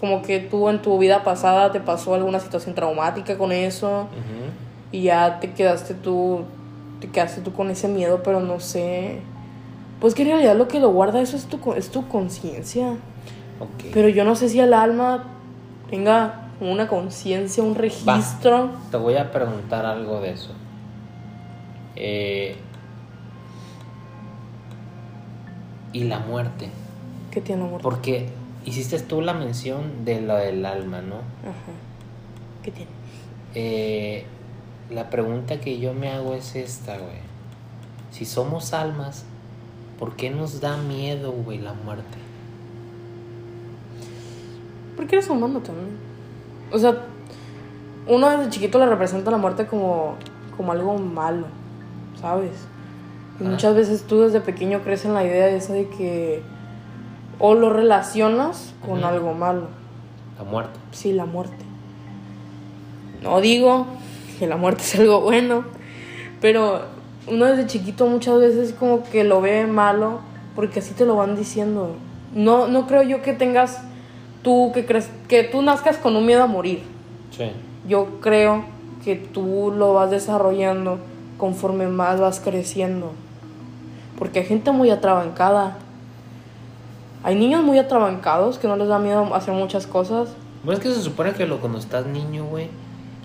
[0.00, 4.08] Como que tú en tu vida pasada te pasó alguna situación traumática con eso.
[4.10, 4.50] ujú.
[4.92, 6.44] Y ya te quedaste tú.
[7.00, 9.20] Te quedaste tú con ese miedo, pero no sé.
[10.00, 12.92] Pues que en realidad lo que lo guarda eso es tu, es tu conciencia.
[13.60, 13.90] Ok.
[13.92, 15.24] Pero yo no sé si el alma
[15.90, 18.70] tenga una conciencia, un registro.
[18.90, 20.50] Te voy a preguntar algo de eso.
[21.96, 22.56] Eh,
[25.92, 26.70] y la muerte.
[27.30, 27.80] que tiene amor.
[27.82, 28.28] Porque
[28.64, 31.16] hiciste tú la mención de lo del alma, ¿no?
[31.16, 31.72] Ajá.
[32.62, 32.90] ¿Qué tiene?
[33.54, 34.26] Eh,
[34.90, 37.30] la pregunta que yo me hago es esta, güey.
[38.10, 39.24] Si somos almas,
[39.98, 42.18] ¿por qué nos da miedo, güey, la muerte?
[44.96, 45.96] Porque eres humano también.
[46.72, 46.98] O sea,
[48.06, 50.16] uno desde chiquito le representa la muerte como,
[50.56, 51.46] como algo malo,
[52.20, 52.50] ¿sabes?
[53.38, 56.42] Y muchas veces tú desde pequeño crees en la idea esa de que
[57.38, 59.68] o lo relacionas con algo malo.
[60.36, 60.78] La muerte.
[60.92, 61.64] Sí, la muerte.
[63.22, 63.86] No digo
[64.40, 65.64] que la muerte es algo bueno,
[66.40, 66.80] pero
[67.28, 70.20] uno desde chiquito muchas veces como que lo ve malo
[70.56, 71.90] porque así te lo van diciendo.
[72.34, 73.82] No, no creo yo que tengas
[74.42, 76.82] tú que crees que tú nazcas con un miedo a morir.
[77.36, 77.50] Sí.
[77.86, 78.64] Yo creo
[79.04, 80.98] que tú lo vas desarrollando
[81.36, 83.12] conforme más vas creciendo.
[84.18, 85.78] Porque hay gente muy atrabancada
[87.22, 90.30] Hay niños muy atrabancados que no les da miedo hacer muchas cosas.
[90.64, 92.68] Bueno, es que se supone que lo, cuando estás niño, güey,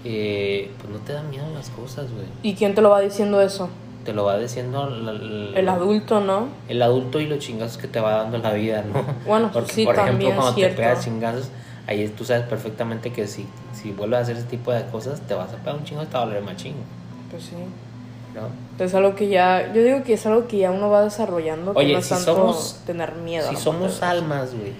[0.05, 2.25] eh, pues no te dan miedo las cosas, güey.
[2.43, 3.69] ¿Y quién te lo va diciendo eso?
[4.05, 6.47] Te lo va diciendo la- la- El adulto, ¿no?
[6.69, 9.03] el adulto y los chingazos que te va dando la vida, ¿no?
[9.27, 11.49] Bueno, Porque, sí, por ejemplo, cuando es te pegas chingazos,
[11.87, 15.33] ahí tú sabes perfectamente que si, si vuelves a hacer ese tipo de cosas, te
[15.33, 16.77] vas a pegar un chingo y te va a doler más chingo,
[17.31, 17.55] Pues sí.
[18.35, 18.83] ¿no?
[18.85, 21.79] Es algo que ya, yo digo que es algo que ya uno va desarrollando, que
[21.79, 23.49] Oye, no es si tanto somos- tener miedo.
[23.49, 24.73] Si somos almas, güey,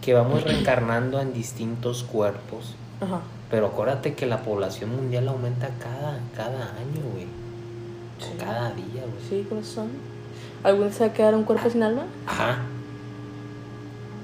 [0.00, 3.20] que vamos reencarnando en distintos cuerpos, Ajá.
[3.52, 7.26] Pero acuérdate que la población mundial aumenta cada, cada año, güey.
[8.18, 8.32] O Sí.
[8.38, 9.22] cada día, güey.
[9.28, 9.88] Sí, corazón.
[10.64, 12.04] ¿Algún día se va a quedar un cuerpo sin alma?
[12.26, 12.56] Ajá.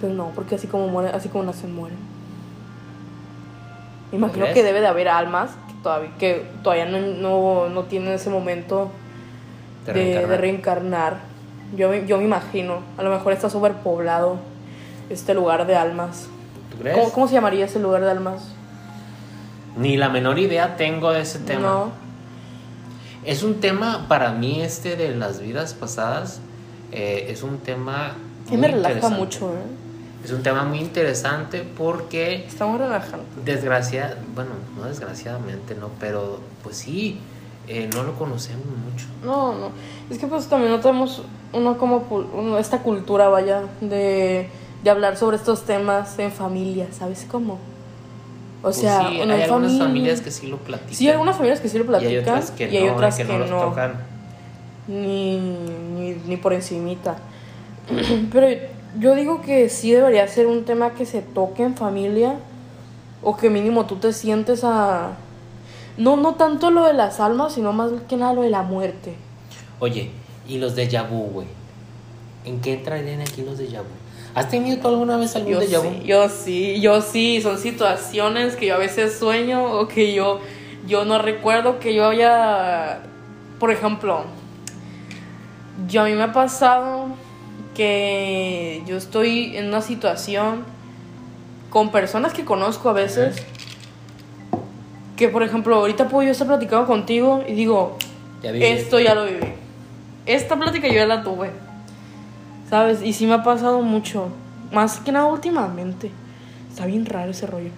[0.01, 1.99] Pues no, porque así como mueren, así como nacen, mueren.
[4.13, 8.31] Imagino que debe de haber almas que todavía, que todavía no, no, no tienen ese
[8.31, 8.91] momento
[9.85, 10.41] De de, de reencarnar.
[10.41, 11.17] reencarnar.
[11.77, 14.37] Yo, me- yo me imagino, a lo mejor está superpoblado
[15.11, 16.29] este lugar de almas.
[16.73, 16.97] ¿Tú crees?
[16.97, 18.55] ¿Cómo, ¿Cómo se llamaría ese lugar de almas?
[19.77, 21.61] Ni la menor idea tengo de ese tema.
[21.69, 21.91] No.
[23.25, 26.41] Es un tema, para mí, este de las vidas pasadas,
[26.93, 28.13] eh, es un tema.
[28.47, 30.25] Que muy me relaja mucho, ¿eh?
[30.25, 33.25] Es un tema muy interesante porque, Estamos relajando.
[33.45, 37.19] desgracia, bueno, no desgraciadamente, no, pero pues sí,
[37.69, 39.07] eh, no lo conocemos mucho.
[39.25, 39.71] No, no.
[40.11, 41.99] Es que pues también no tenemos uno como
[42.35, 44.49] uno- esta cultura, vaya, de,
[44.83, 47.59] de hablar sobre estos temas en familia, ¿sabes cómo?
[48.59, 50.95] O Pues sea, sí, uno hay en algunas familia- familias que sí lo platican.
[50.95, 52.95] Sí, hay algunas familias que sí lo y platican hay otras que y hay no,
[52.95, 53.93] otras que, que, no los no, tocan.
[54.89, 57.17] ni, ni, ni por encimita.
[58.33, 58.47] Pero
[58.99, 62.35] yo digo que sí debería ser un tema que se toque en familia
[63.23, 65.13] o que mínimo tú te sientes a...
[65.97, 69.15] No, no tanto lo de las almas, sino más que nada lo de la muerte.
[69.81, 70.11] Oye,
[70.49, 71.47] ¿y los de vu, güey?
[72.45, 73.85] ¿En qué entrarían aquí los de vu?
[74.35, 75.91] ¿Has tenido tú alguna vez algún Yo déjà vu?
[75.91, 80.41] sí, yo sí, yo sí, son situaciones que yo a veces sueño o que yo,
[80.87, 83.01] yo no recuerdo que yo haya,
[83.59, 84.25] por ejemplo,
[85.89, 87.07] yo a mí me ha pasado
[87.75, 90.65] que yo estoy en una situación
[91.71, 93.37] con personas que conozco a veces,
[95.17, 97.97] que por ejemplo, ahorita puedo yo estar platicando contigo y digo,
[98.43, 99.53] Ya esto ya lo viví.
[100.27, 101.51] Esta plática yo ya la tuve.
[102.69, 103.03] ¿Sabes?
[103.03, 104.29] Y sí me ha pasado mucho.
[104.73, 106.11] Más que nada últimamente.
[106.71, 107.71] Está bien raro ese rollo.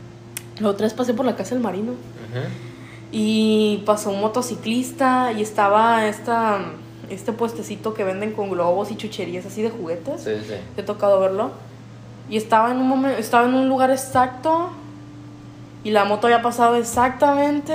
[0.58, 1.92] La otra vez pasé por la casa del marino.
[1.92, 2.40] Ujú.
[3.12, 6.60] Y pasó un motociclista y estaba esta,
[7.08, 10.22] este puestecito que venden con globos y chucherías así de juguetes.
[10.22, 10.54] Sí, sí.
[10.74, 11.52] Te he tocado verlo.
[12.28, 14.70] Y estaba en un momento, estaba en un lugar exacto.
[15.82, 17.74] Y la moto había pasado exactamente.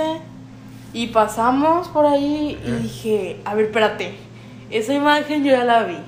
[0.92, 4.14] Y pasamos por ahí y dije, a ver, espérate.
[4.70, 5.98] Esa imagen yo ya la vi.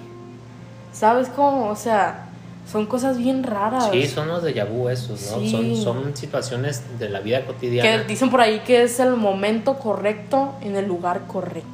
[0.92, 1.68] ¿Sabes cómo?
[1.70, 2.26] O sea,
[2.70, 3.88] son cosas bien raras.
[3.92, 5.38] Sí, son los de vu esos, ¿no?
[5.40, 5.50] Sí.
[5.50, 8.02] Son, son situaciones de la vida que cotidiana.
[8.04, 11.68] dicen por ahí que es el momento correcto en el lugar correcto.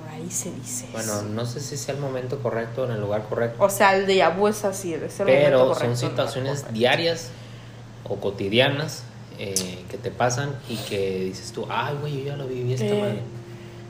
[0.00, 0.88] Por ahí se dice.
[0.92, 1.22] Bueno, eso.
[1.24, 4.26] no sé si sea el momento correcto en el lugar correcto, O sea, el de
[4.36, 6.72] vu es así, es el momento pero correcto son en el lugar situaciones correcto.
[6.78, 7.30] diarias
[8.08, 9.04] o cotidianas
[9.38, 12.86] eh, que te pasan y que dices tú, ay, güey, yo ya lo viví esta
[12.86, 13.22] Eh, madre.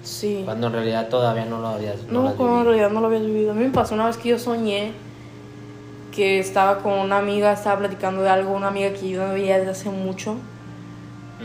[0.05, 0.43] Sí.
[0.45, 3.21] Cuando en realidad todavía no lo habías no No, como en realidad no lo había
[3.21, 3.53] vivido.
[3.53, 4.93] A mí me pasó una vez que yo soñé
[6.15, 9.59] que estaba con una amiga, estaba platicando de algo, una amiga que yo no veía
[9.59, 10.37] desde hace mucho.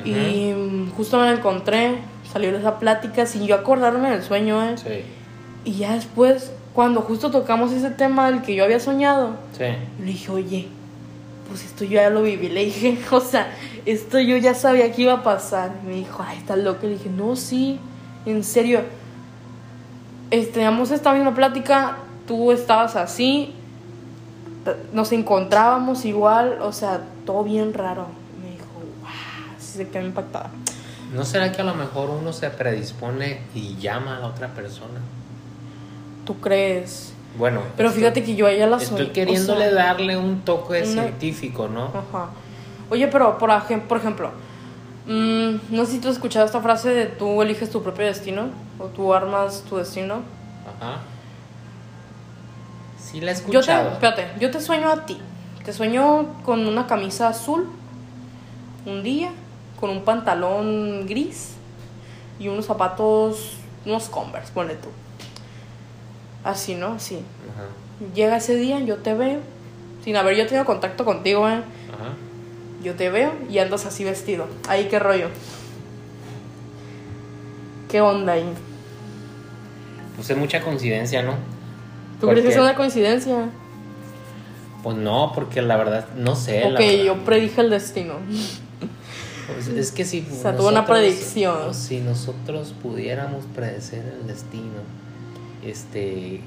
[0.05, 0.53] Y
[0.95, 1.97] justo me la encontré,
[2.31, 4.75] salió de esa plática sin yo acordarme del sueño, ¿eh?
[4.77, 5.03] Sí,
[5.65, 9.65] Y ya después, cuando justo tocamos ese tema del que yo había soñado, sí.
[9.99, 10.67] le dije, oye,
[11.49, 12.47] pues esto yo ya lo viví.
[12.47, 13.51] Le dije, o sea,
[13.85, 15.71] esto yo ya sabía que iba a pasar.
[15.83, 16.83] Y me dijo, ay, estás loca.
[16.83, 17.79] Le dije, no, sí,
[18.31, 18.81] en serio.
[20.29, 23.53] Teníamos esta misma plática, tú estabas así,
[24.93, 28.05] nos encontrábamos igual, o sea, todo bien raro.
[28.41, 28.65] Me dijo,
[29.01, 29.09] wow,
[29.59, 30.51] se quedó impactada.
[31.15, 34.99] ¿No será que a lo mejor uno se predispone y llama a la otra persona?
[36.25, 37.13] ¿Tú crees?
[37.35, 38.77] Bueno, Pero estoy- fíjate que yo a ella la.
[38.77, 41.85] Estoy queriéndole o sea, darle un toque una- científico, ¿no?
[41.85, 42.29] Ajá.
[42.91, 43.49] Oye, pero por,
[43.87, 44.31] por ejemplo,
[45.09, 48.49] mm, no sé si tú has escuchado esta frase de tú eliges tu propio destino
[48.79, 50.21] o tú armas tu destino.
[50.79, 50.99] Ajá.
[52.97, 53.91] Sí la he Yo te, escuchado.
[53.91, 55.17] espérate, yo te sueño a ti.
[55.65, 57.69] Te sueño con una camisa azul
[58.85, 59.31] un día,
[59.79, 61.53] con un pantalón gris
[62.39, 63.53] y unos zapatos,
[63.85, 64.87] unos Converse, ponle tú.
[66.43, 66.93] Así, ¿no?
[66.93, 67.15] Así.
[67.53, 67.65] Ajá.
[68.15, 69.39] Llega ese día, yo te veo,
[70.03, 71.55] sin haber yo tenido contacto contigo, ¿eh?
[71.55, 72.13] Ajá.
[72.83, 74.47] Yo te veo y andas así vestido.
[74.67, 75.27] Ahí qué rollo.
[77.89, 78.45] ¿Qué onda ahí?
[80.15, 81.33] Pues es mucha coincidencia, ¿no?
[82.21, 83.49] ¿Tú crees que es una coincidencia?
[84.83, 86.65] Pues no, porque la verdad, no sé.
[86.65, 88.15] Ok, yo predije el destino.
[89.53, 90.25] Pues es que si.
[90.31, 91.73] O sea, tuvo una predicción.
[91.73, 94.81] Si nosotros pudiéramos predecir el destino,
[95.65, 96.41] este.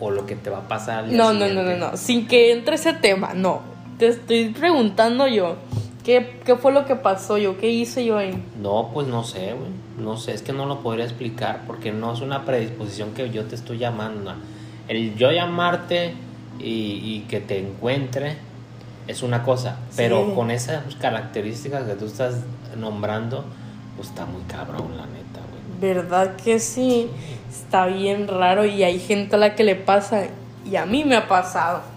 [0.00, 1.06] O lo que te va a pasar.
[1.08, 1.96] No, no, no, no, no.
[1.96, 3.71] Sin que entre ese tema, no.
[4.02, 5.54] Te estoy preguntando yo.
[6.02, 7.56] ¿Qué, qué fue lo que pasó yo?
[7.56, 8.36] ¿Qué hice yo ahí?
[8.60, 9.70] No, pues no sé, güey.
[9.96, 13.44] No sé, es que no lo podría explicar porque no es una predisposición que yo
[13.44, 14.34] te estoy llamando.
[14.88, 16.14] El yo llamarte
[16.58, 18.38] y, y que te encuentre
[19.06, 22.40] es una cosa, pero con esas características que tú estás
[22.76, 23.44] nombrando,
[23.94, 25.94] pues está muy cabrón, la neta, güey.
[25.94, 27.08] ¿Verdad que sí?
[27.48, 30.24] Está bien raro y hay gente a la que le pasa
[30.68, 31.91] y a mí me ha pasado.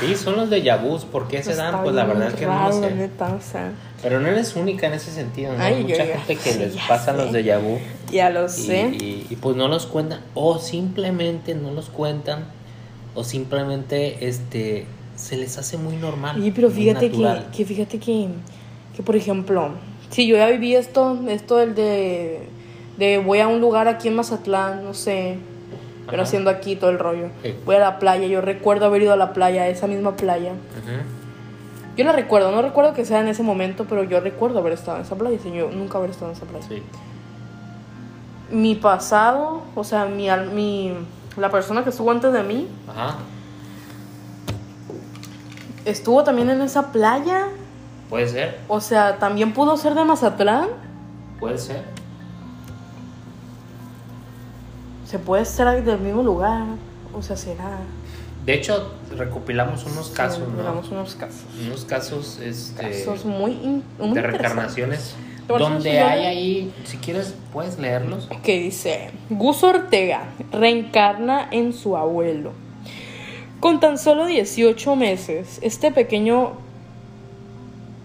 [0.00, 1.82] Sí, son los de Yabús, ¿por qué se Está dan?
[1.82, 2.90] Pues la verdad es que no lo sé.
[2.94, 5.62] neta, o sea, Pero no eres única en ese sentido, ¿no?
[5.62, 7.22] Ay, yo mucha gente que les pasan sé.
[7.22, 7.78] los de Yabú.
[8.10, 8.88] ya lo Y, sé.
[8.92, 12.44] y- y, pues no los cuentan o simplemente no los cuentan
[13.14, 18.28] o simplemente este se les hace muy normal Oye, pero fíjate que, que, fíjate que,
[18.96, 19.70] que, por ejemplo,
[20.10, 22.40] si yo ya viví esto, esto del de,
[22.98, 25.36] de voy a un lugar aquí en Mazatlán, no sé,
[26.06, 26.22] pero Ajá.
[26.28, 27.28] haciendo aquí todo el rollo.
[27.42, 27.54] Sí.
[27.64, 30.52] Voy a la playa, yo recuerdo haber ido a la playa, a esa misma playa.
[31.96, 34.96] Yo la recuerdo, no recuerdo que sea en ese momento, pero yo recuerdo haber estado
[34.98, 36.66] en esa playa, yo nunca haber estado en esa playa.
[36.68, 36.82] Sí.
[38.50, 40.92] Mi pasado, o sea, mi, mi,
[41.36, 43.16] la persona que estuvo antes de mí, Ajá.
[45.84, 47.46] estuvo también en esa playa,
[48.10, 50.68] Puede ser, o sea, también pudo ser de Mazatlán.
[51.40, 51.82] puede ser.
[55.14, 56.64] Se puede ser del mismo lugar,
[57.16, 57.78] o sea, será.
[58.44, 60.56] De hecho, recopilamos unos casos, ¿no?
[60.56, 61.44] Miramos unos casos.
[61.64, 65.14] Unos casos este Casos muy, muy de reencarnaciones
[65.46, 68.28] donde hay ahí, si quieres puedes leerlos.
[68.42, 72.50] Que dice, Gus Ortega reencarna en su abuelo.
[73.60, 76.54] Con tan solo 18 meses, este pequeño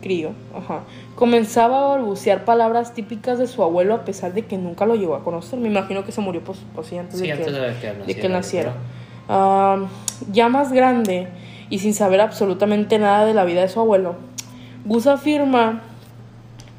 [0.02, 0.82] crío ajá,
[1.16, 5.16] comenzaba a balbucear palabras típicas de su abuelo a pesar de que nunca lo llegó
[5.16, 5.60] a conocer.
[5.60, 7.70] Me imagino que se murió pues, pues sí, antes Sí, de antes que, de que
[7.94, 8.06] naciera.
[8.06, 8.74] de que naciera.
[10.32, 11.28] Ya más grande
[11.70, 14.16] y sin saber absolutamente nada de la vida de su abuelo,
[14.86, 15.82] Gus afirma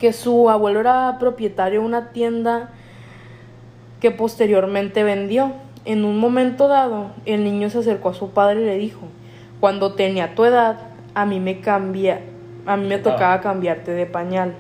[0.01, 2.71] que su abuelo era propietario de una tienda
[4.01, 5.53] que posteriormente vendió.
[5.85, 9.01] En un momento dado, el niño se acercó a su padre y le dijo,
[9.61, 10.79] cuando tenía tu edad,
[11.15, 12.21] a mí me cambia,
[12.67, 13.41] a mí me Tocaba.
[13.41, 14.55] cambiarte de pañal.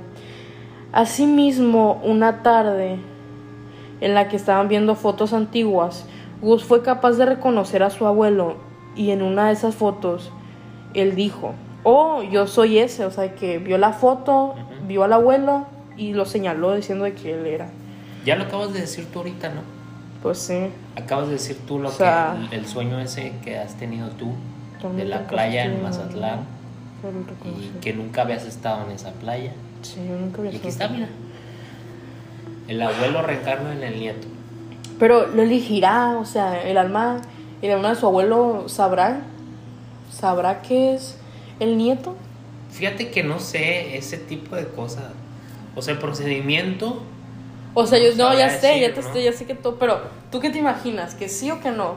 [0.92, 2.96] Asimismo, una tarde
[4.00, 6.04] en la que estaban viendo fotos antiguas,
[6.42, 8.56] Gus fue capaz de reconocer a su abuelo
[8.96, 10.32] y en una de esas fotos
[10.94, 11.52] él dijo,
[11.84, 14.54] oh, yo soy ese, o sea, que vio la foto,
[14.88, 17.68] vio al abuelo y lo señaló diciendo de que él era.
[18.24, 19.60] Ya lo acabas de decir tú ahorita, ¿no?
[20.22, 20.66] Pues sí.
[20.96, 24.08] Acabas de decir tú lo O sea- que el, el sueño ese que has tenido
[24.10, 24.32] tú
[24.96, 26.40] de la playa en Mazatlán
[27.02, 29.52] pero y que nunca habías estado en esa playa.
[29.82, 31.08] Sí, yo nunca había Y aquí estado está, mira.
[32.68, 34.28] El abuelo reencarna en el nieto.
[34.98, 37.20] Pero lo elegirá, o sea, el alma,
[37.62, 39.22] el alma de su abuelo sabrá,
[40.12, 41.16] sabrá que es
[41.58, 42.16] el nieto.
[42.70, 45.04] Fíjate que no sé ese tipo de cosas.
[45.74, 47.02] O sea, el procedimiento.
[47.74, 49.18] O sea, yo no, ya Sabrá sé, decir, ya te ¿no?
[49.24, 51.14] ya sé que todo, pero ¿tú qué te imaginas?
[51.14, 51.94] ¿Que sí o que no?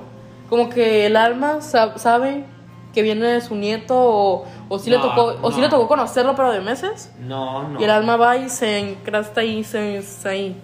[0.49, 2.45] Como que el alma sab- sabe
[2.93, 5.63] que viene de su nieto o, o sí le No, tocó o sí no.
[5.63, 7.79] le tocó conocerlo pero de meses No, no.
[7.81, 10.61] y el alma va y se encrasta ahí se, se ahí.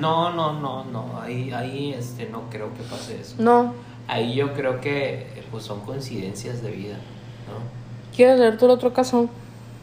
[0.00, 1.20] No, no, no, no.
[1.20, 3.36] Ahí, ahí este, no creo que pase eso.
[3.38, 3.72] No.
[4.08, 8.14] Ahí yo creo que pues son coincidencias de vida, ¿no?
[8.14, 9.28] ¿Quieres leer tú el otro caso?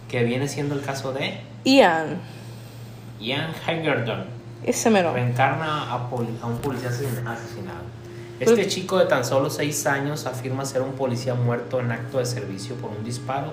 [0.09, 2.19] Que viene siendo el caso de Ian,
[3.19, 4.25] Ian Haggerton.
[4.63, 5.13] ese mero.
[5.13, 7.83] Reencarna a, a un policía asesin- asesinado.
[8.39, 12.17] Pues- Este chico de tan solo 6 años afirma ser un policía muerto en acto
[12.19, 13.47] de servicio por un disparo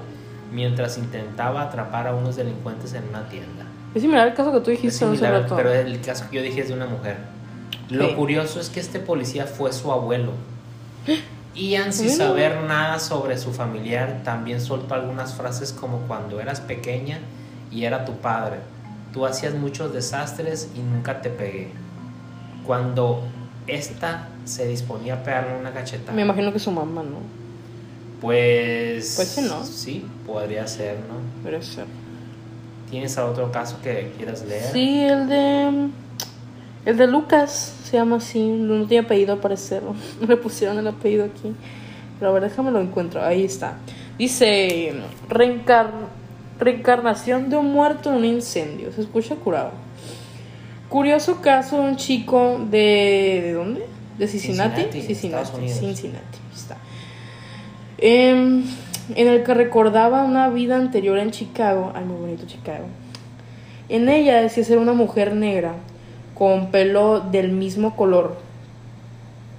[0.52, 3.64] mientras intentaba atrapar a unos delincuentes en una tienda.
[3.94, 5.56] Es similar al caso que tú Es dijiste hace similar, rato.
[5.56, 7.16] pero el caso que yo dije es de una mujer.
[7.88, 8.14] Lo Sí.
[8.14, 10.32] curioso es que este policía fue su abuelo.
[11.54, 17.18] Ian, sin saber nada sobre su familiar, también soltó algunas frases como cuando eras pequeña
[17.72, 18.58] y era tu padre.
[19.12, 21.72] Tú hacías muchos desastres y nunca te pegué.
[22.64, 23.24] Cuando
[23.66, 26.12] esta se disponía a pegarle una cachetada.
[26.12, 27.18] Me imagino que su mamá, ¿no?
[28.20, 29.14] Pues.
[29.16, 29.64] Pues sí, ¿no?
[29.64, 31.44] Sí, podría ser, ¿no?
[31.48, 31.86] Debe ser.
[32.90, 34.72] ¿Tienes otro caso que quieras leer?
[34.72, 35.88] Sí, el de.
[36.86, 38.40] El de Lucas se llama así.
[38.46, 39.82] No tiene apellido al parecer.
[40.20, 41.54] No le pusieron el apellido aquí.
[42.18, 43.22] Pero a ver, déjame lo encuentro.
[43.22, 43.74] Ahí está.
[44.18, 44.92] Dice:
[45.28, 45.90] reencar-
[46.58, 48.92] Reencarnación de un muerto en un incendio.
[48.92, 49.70] Se escucha curado.
[50.90, 53.40] Curioso caso de un chico de.
[53.44, 53.86] ¿De dónde?
[54.18, 54.82] ¿De Cincinnati?
[54.90, 55.68] Cincinnati.
[55.68, 56.38] Cincinnati.
[56.52, 56.76] Está.
[57.98, 58.64] em,
[59.14, 61.92] en el que recordaba una vida anterior en Chicago.
[61.94, 62.86] Ay, muy bonito Chicago.
[63.88, 65.74] En ella decía ser una mujer negra
[66.34, 68.38] con pelo del mismo color.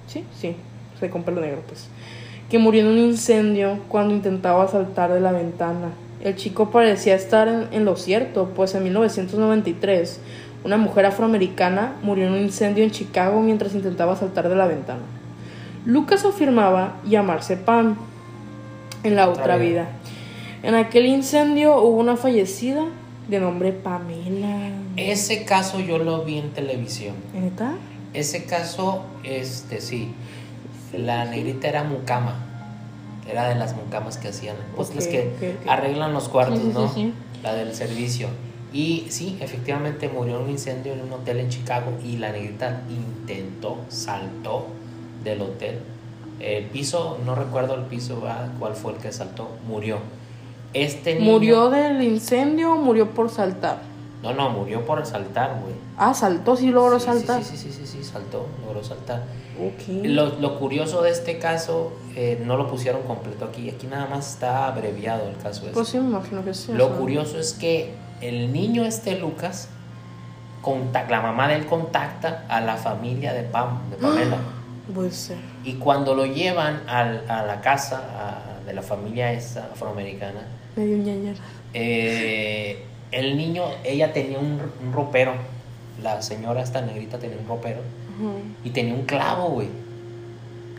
[0.08, 0.54] Sí, sí,
[1.00, 1.88] sí, con pelo negro, pues.
[2.50, 5.92] Que murió en un incendio cuando intentaba saltar de la ventana.
[6.22, 10.20] El chico parecía estar en, en lo cierto, pues en 1993
[10.64, 15.00] una mujer afroamericana murió en un incendio en Chicago mientras intentaba saltar de la ventana.
[15.84, 17.96] Lucas afirmaba llamarse Pam
[19.02, 19.72] en la otra bien.
[19.72, 19.88] vida.
[20.62, 22.84] En aquel incendio hubo una fallecida
[23.28, 24.70] de nombre Pamela.
[24.96, 27.14] Ese caso yo lo vi en televisión.
[27.34, 27.72] ¿Neta?
[28.14, 30.12] Ese caso, este, sí.
[30.96, 32.34] La negrita era mucama.
[33.28, 34.56] Era de las mucamas que hacían.
[34.76, 36.88] Pues las que arreglan los cuartos, Sí, sí, ¿no?
[36.88, 37.14] sí, sí.
[37.42, 38.28] La del servicio.
[38.72, 42.82] Y sí, efectivamente murió en un incendio en un hotel en Chicago y la negrita
[42.88, 44.66] intentó, saltó
[45.24, 45.78] del hotel.
[46.40, 48.48] El piso, no recuerdo el piso, ¿verdad?
[48.58, 49.98] cuál fue el que saltó, murió.
[50.72, 51.32] Este niño.
[51.32, 53.78] ¿Murió del incendio o murió por saltar?
[54.22, 55.74] No, no, murió por saltar, güey.
[55.98, 57.42] Ah, saltó, sí logró Sí, saltar.
[57.44, 59.24] Sí, sí, sí, sí, sí, saltó, logró saltar.
[59.60, 60.04] Ok.
[60.04, 64.32] Lo, lo curioso de este caso, eh, no lo pusieron completo aquí, aquí nada más
[64.32, 65.62] está abreviado el caso.
[65.62, 65.74] Este.
[65.74, 66.72] Pues sí, me imagino que sí.
[66.72, 66.96] o Lo sea.
[66.96, 67.90] curioso es que
[68.22, 69.68] el niño este Lucas,
[71.08, 74.36] la mamá de él contacta a la familia de Pam, de Pamela.
[75.64, 80.40] Y cuando lo llevan al- a la casa a- de la familia esta afroamericana,
[80.76, 80.96] Medio
[81.74, 85.34] eh, el niño, ella tenía un, un ropero,
[86.02, 87.80] la señora esta negrita tenía un ropero
[88.64, 89.68] y tenía un clavo, güey.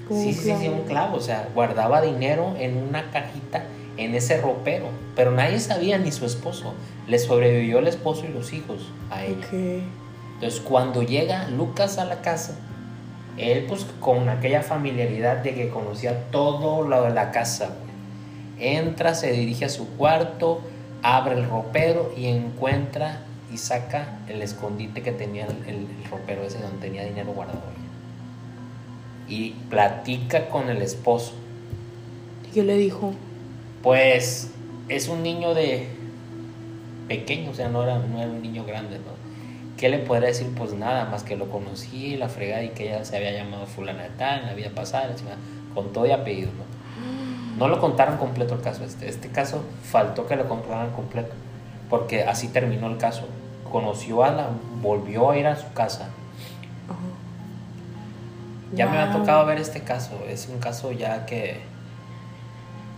[0.10, 1.18] Sí, sí, sí, un clavo.
[1.18, 3.64] O sea, guardaba dinero en una cajita
[3.98, 4.88] en ese ropero.
[5.16, 6.74] Pero nadie sabía, ni su esposo.
[7.08, 9.46] Le sobrevivió el esposo y los hijos a ella.
[9.48, 9.84] Ok.
[10.36, 12.56] Entonces, cuando llega Lucas a la casa,
[13.38, 17.76] él, pues, con aquella familiaridad de que conocía todo lo de la casa,
[18.60, 20.62] entra, se dirige a su cuarto,
[21.02, 26.44] abre el ropero y encuentra y saca el escondite que tenía el, el- el ropero
[26.44, 27.62] ese donde tenía dinero guardado.
[29.28, 31.34] Y platica con el esposo.
[32.50, 33.14] ¿Y qué le dijo?
[33.84, 34.50] Pues
[34.88, 35.90] es un niño de
[37.10, 39.14] pequeño, o sea, no era, no era un niño grande, ¿no?
[39.78, 40.48] ¿Qué le podría decir?
[40.56, 44.04] Pues nada, más que lo conocí, la fregada y que ella se había llamado fulana
[44.04, 45.14] de tal en la vida pasada,
[45.74, 46.74] con todo y apellido, ¿no?
[47.58, 49.10] No lo contaron completo el caso este.
[49.10, 51.34] Este caso faltó que lo contaran completo,
[51.90, 53.28] porque así terminó el caso.
[53.70, 54.48] Conoció a la,
[54.82, 56.10] volvió a ir a su casa.
[58.74, 61.73] Ya me ha tocado ver este caso, es un caso ya que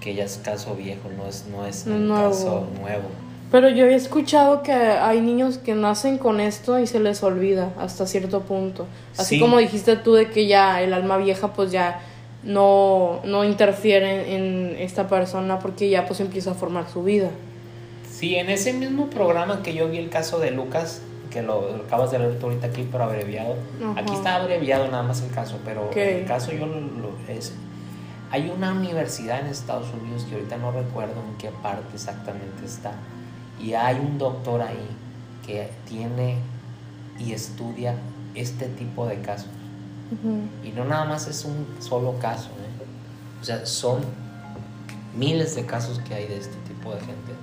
[0.06, 2.30] que ya es caso viejo, no es no es un Nuevo.
[2.30, 3.04] caso nuevo.
[3.52, 7.72] Pero yo había escuchado que hay niños que nacen con esto y se les olvida
[7.80, 8.86] hasta cierto punto.
[9.18, 9.42] Así Sí.
[9.42, 12.02] como dijiste tú de que ya el alma vieja pues ya
[12.44, 17.30] no, no interfiere en esta persona porque ya pues empieza a formar su vida.
[18.12, 21.84] Sí, en ese mismo programa que yo vi el caso de Lucas, que lo, lo
[21.84, 23.56] acabas de leer tú ahorita aquí, pero abreviado.
[23.84, 24.00] Ajá.
[24.02, 25.98] Aquí está abreviado nada más el caso, pero Ok.
[25.98, 27.54] el caso yo lo, lo- es.
[28.32, 32.94] Hay una universidad en Estados Unidos que ahorita no recuerdo en qué parte exactamente está.
[33.62, 34.90] Y hay un doctor ahí
[35.46, 36.38] que tiene
[37.20, 37.96] y estudia
[38.34, 39.50] este tipo de casos.
[40.12, 40.42] Ujú.
[40.68, 42.86] Y no nada más es un solo caso, ¿eh?
[43.42, 44.02] O sea, son
[45.16, 47.34] miles de casos que hay de este tipo de gente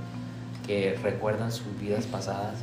[0.66, 2.56] que recuerdan sus vidas pasadas.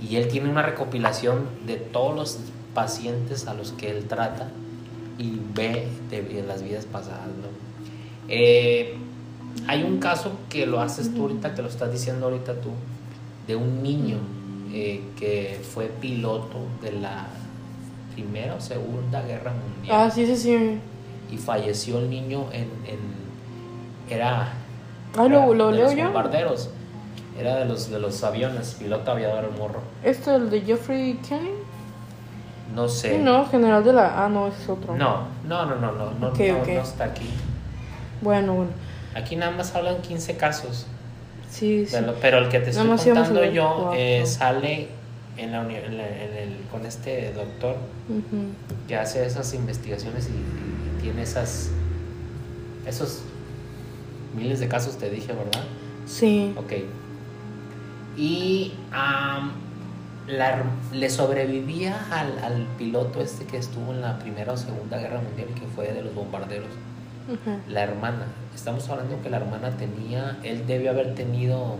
[0.00, 2.38] Y él tiene una recopilación de todos los
[2.74, 4.48] pacientes a los que él trata
[5.18, 7.48] y ve de, las vidas pasadas, ¿no?
[8.28, 8.94] Eh,
[9.66, 12.70] hay un caso que lo haces tú ahorita, que lo estás diciendo ahorita tú,
[13.46, 14.16] de un niño
[14.72, 17.26] eh, que fue piloto de la
[18.14, 20.78] Primera o Segunda Guerra Mundial Ah, sí, sí, sí.
[21.30, 23.22] y falleció el niño en, en-
[24.10, 24.52] era,
[25.16, 26.04] Ah, era lo, lo de leo los yo.
[26.04, 26.70] bombarderos
[27.38, 31.50] era de los de los aviones piloto aviador el morro ¿Esto el de Jeffrey Kennedy?
[32.74, 34.24] No sé Sí, no, general de la...
[34.24, 34.96] Ah, no, es otro.
[34.96, 37.28] no no no no no no, Ok, no- no está aquí
[38.20, 38.70] Bueno, bueno.
[39.14, 40.86] aquí nada más hablan 15 casos
[41.50, 41.96] Sí, sí.
[42.00, 44.88] lo- pero el que te estoy contando yo eh, sale
[45.36, 47.76] en la, uni- en la- en el, con este doctor
[48.88, 51.70] que hace esas investigaciones y, y tiene esas
[52.86, 53.22] esos
[54.36, 55.62] miles de casos te dije verdad
[56.06, 56.52] Sí.
[56.58, 56.72] Ok.
[58.16, 59.52] Y am,
[60.36, 65.20] la le sobrevivía al, al piloto este que estuvo en la Primera o Segunda Guerra
[65.20, 66.68] Mundial y que fue de los bombarderos.
[67.68, 68.26] La hermana.
[68.54, 71.76] Estamos hablando que la hermana tenía, él debió haber tenido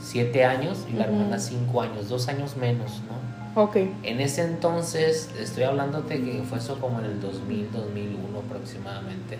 [0.00, 3.62] siete años y la hermana cinco años, dos años menos, ¿no?
[3.62, 3.76] Ok.
[4.02, 9.38] En ese entonces, estoy hablando de que fue eso como en el 2000, 2001 aproximadamente.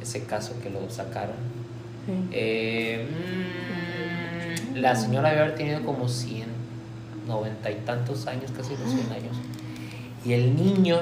[0.00, 1.36] ese caso que lo sacaron.
[2.06, 2.12] Sí.
[2.32, 3.06] Eh,
[4.74, 6.48] mm, la señora debe haber tenido como 100,
[7.26, 9.36] 90 y tantos años, casi los 100 años.
[10.24, 11.00] Y el niño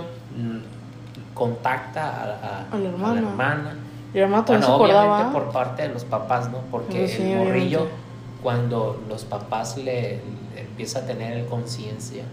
[1.34, 3.20] contacta a, a- A la a hermana.
[3.20, 3.74] hermana.
[4.12, 5.32] Y hermano también Bueno, se obviamente acordaba.
[5.32, 6.58] por parte de los papás, ¿no?
[6.70, 7.86] Porque Sí, el morrillo,
[8.42, 10.20] cuando los papás le,
[10.54, 12.24] le empieza a tener conciencia,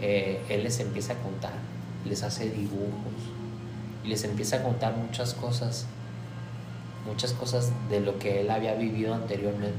[0.00, 1.52] eh, él les empieza a contar,
[2.06, 3.12] les hace dibujos
[4.04, 5.86] y les empieza a contar muchas cosas,
[7.06, 9.76] muchas cosas de lo que él había vivido anteriormente.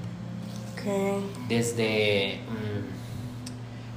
[1.48, 3.01] Desde mm,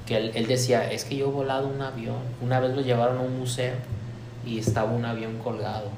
[0.07, 3.18] que él, él decía, es que yo he volado un avión, una vez lo llevaron
[3.18, 3.74] a un museo
[4.46, 5.88] y estaba un avión colgado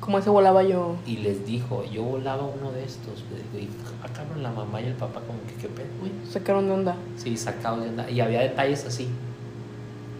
[0.00, 0.94] Como ese volaba yo.
[1.06, 3.24] y les dijo, yo volaba uno de estos.
[3.54, 3.68] Y
[4.04, 6.12] acá la mamá y el papá como que, ¿qué pedo, güey?
[6.30, 6.94] Sacaron de onda.
[7.16, 8.08] Sí, sacados de onda.
[8.10, 9.08] Y había detalles así.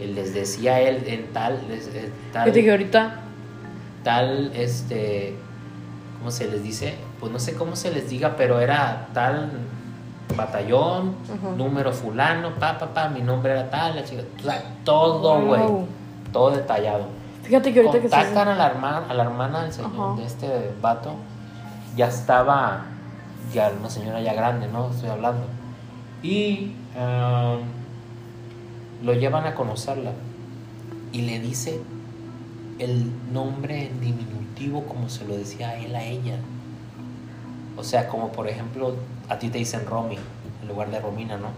[0.00, 3.20] Él les decía él en tal, les- eh, tal, Fíjate que ahorita.
[4.02, 5.34] tal, este,
[6.18, 6.94] ¿cómo se les dice?
[7.20, 9.50] Pues no sé cómo se les diga, pero era tal
[10.36, 11.14] batallón,
[11.56, 15.60] número fulano, pa, pa, pa, mi nombre era tal, la chica, o sea, todo, güey,
[15.60, 15.86] Wow.
[16.32, 17.06] todo detallado.
[17.42, 18.24] Fíjate que ahorita que estás.
[18.26, 21.14] Contactan a la hermana, a la hermana del señor, de este vato,
[21.96, 22.82] ya estaba,
[23.52, 24.90] ya una señora ya grande, ¿no?
[24.90, 25.44] Estoy hablando.
[26.22, 27.60] Y um,
[29.04, 30.10] lo llevan a conocerla
[31.12, 31.80] y le dice
[32.78, 36.38] el nombre en diminutivo como se lo decía él a ella.
[37.76, 38.94] O sea, como por ejemplo,
[39.28, 40.18] a ti te dicen Romy
[40.62, 41.48] en lugar de Romina, ¿no?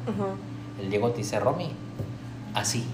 [0.81, 1.71] El Diego te dice Romy.
[2.55, 2.87] Así.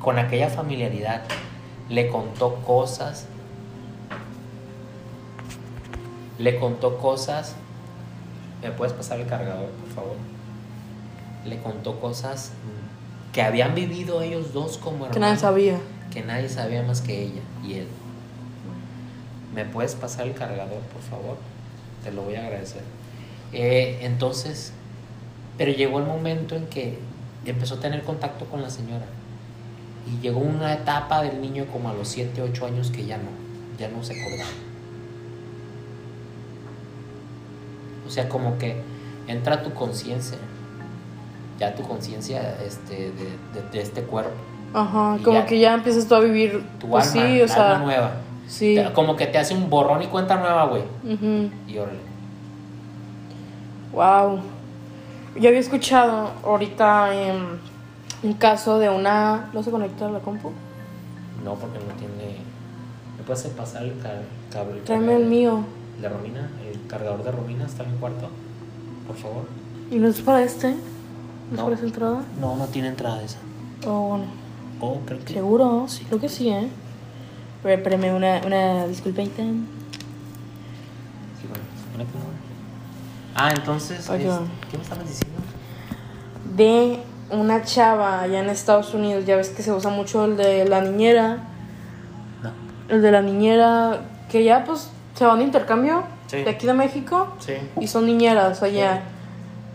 [0.00, 1.22] Con aquella familiaridad.
[1.88, 3.26] Le contó cosas.
[6.38, 7.54] Le contó cosas.
[8.62, 10.16] ¿Me puedes pasar el cargador, por favor?
[11.44, 12.52] Le contó cosas
[13.32, 15.14] que habían vivido ellos dos como hermanos.
[15.14, 15.78] Que nadie sabía.
[16.12, 17.88] Que nadie sabía más que ella y él.
[19.54, 21.36] ¿Me puedes pasar el cargador, por favor?
[22.04, 22.82] Te lo voy a agradecer.
[23.52, 24.72] Eh, entonces,
[25.58, 26.98] pero llegó el momento en que
[27.44, 29.04] empezó a tener contacto con la señora.
[30.10, 33.28] Y llegó una etapa del niño como a los 7, 8 años que ya no,
[33.78, 34.50] ya no se acordaba.
[38.06, 38.76] O sea, como que
[39.28, 40.36] entra tu conciencia,
[41.58, 44.32] ya tu conciencia este, de, de- de este cuerpo,
[44.74, 45.16] Ajá.
[45.20, 45.46] Y Como ya.
[45.46, 46.62] que ya empiezas tú a vivir.
[46.80, 47.78] tu pues alma, sí, o sea.
[47.78, 48.12] nueva.
[48.48, 48.76] Sí.
[48.94, 50.82] Como que te hace un borrón y cuenta nueva, güey.
[51.04, 51.50] Ujú.
[51.68, 51.98] Y órale.
[53.92, 54.40] Wow.
[55.40, 57.58] Yo había escuchado ahorita em,
[58.22, 59.48] un caso de una.
[59.52, 60.50] ¿No se conecta a la compu?
[61.44, 62.36] No, porque no tiene.
[63.18, 64.22] ¿Me puedes pasar el ca-
[64.52, 64.78] cable?
[64.78, 65.60] el Tráeme el mío.
[66.00, 66.48] ¿De Romina?
[66.70, 68.28] ¿El cargador de Romina está en mi cuarto?
[69.06, 69.44] Por favor.
[69.90, 70.70] ¿Y no es para este?
[71.50, 72.22] ¿No, es para esa entrada?
[72.40, 73.38] No, no tiene entrada esa.
[73.86, 74.24] Oh, bueno.
[74.80, 75.34] Oh, creo que.
[75.34, 75.84] ¿Seguro?
[75.88, 76.04] Sí.
[76.04, 76.68] Creo que sí, ¿eh?
[77.62, 79.42] Pero espérame una, una disculpita.
[79.42, 81.64] Sí, bueno,
[82.04, 82.51] se.
[83.34, 84.08] Ah, entonces.
[84.10, 84.26] Oye.
[84.28, 84.34] es-
[84.70, 85.40] ¿Qué me estabas diciendo?
[86.56, 86.98] De
[87.30, 89.24] una chava allá en Estados Unidos.
[89.24, 91.38] Ya ves que se usa mucho el de la niñera.
[92.42, 92.50] No.
[92.88, 96.42] El de la niñera que ya pues se van de intercambio Sí.
[96.42, 97.28] de aquí de México.
[97.38, 97.54] Sí.
[97.80, 99.02] Y son niñeras allá.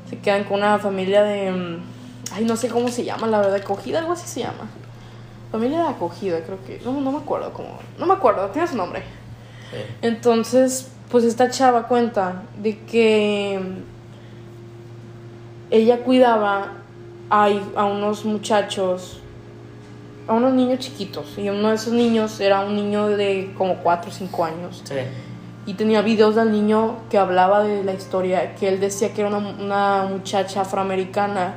[0.09, 1.51] Se quedan con una familia de.
[1.51, 1.97] mm,
[2.33, 4.67] Ay, no sé cómo se llama, la verdad, acogida, algo así se llama.
[5.51, 6.81] Familia de acogida, creo que.
[6.83, 7.79] No, no me acuerdo cómo.
[7.97, 9.01] No me acuerdo, tiene su nombre.
[9.71, 9.77] Sí.
[10.01, 13.59] Entonces, pues esta chava cuenta de que
[15.71, 16.73] ella cuidaba
[17.29, 19.19] a, a unos muchachos,
[20.27, 21.37] a unos niños chiquitos.
[21.37, 24.81] Y uno de esos niños era un niño de como 4 o 5 años.
[24.83, 24.95] Sí.
[25.65, 29.29] Y tenía videos del niño que hablaba de la historia, que él decía que era
[29.35, 31.55] una, una muchacha afroamericana.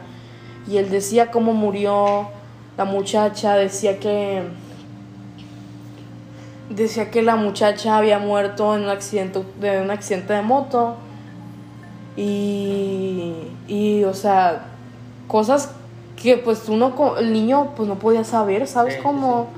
[0.68, 2.28] Y él decía cómo murió
[2.76, 4.42] la muchacha, decía que...
[6.70, 10.96] Decía que la muchacha había muerto en un accidente de, un accidente de moto.
[12.16, 13.34] Y,
[13.68, 14.66] y, o sea,
[15.28, 15.72] cosas
[16.20, 18.94] que pues uno, el niño pues no podía saber, ¿sabes?
[18.94, 19.48] Sí, sí, Como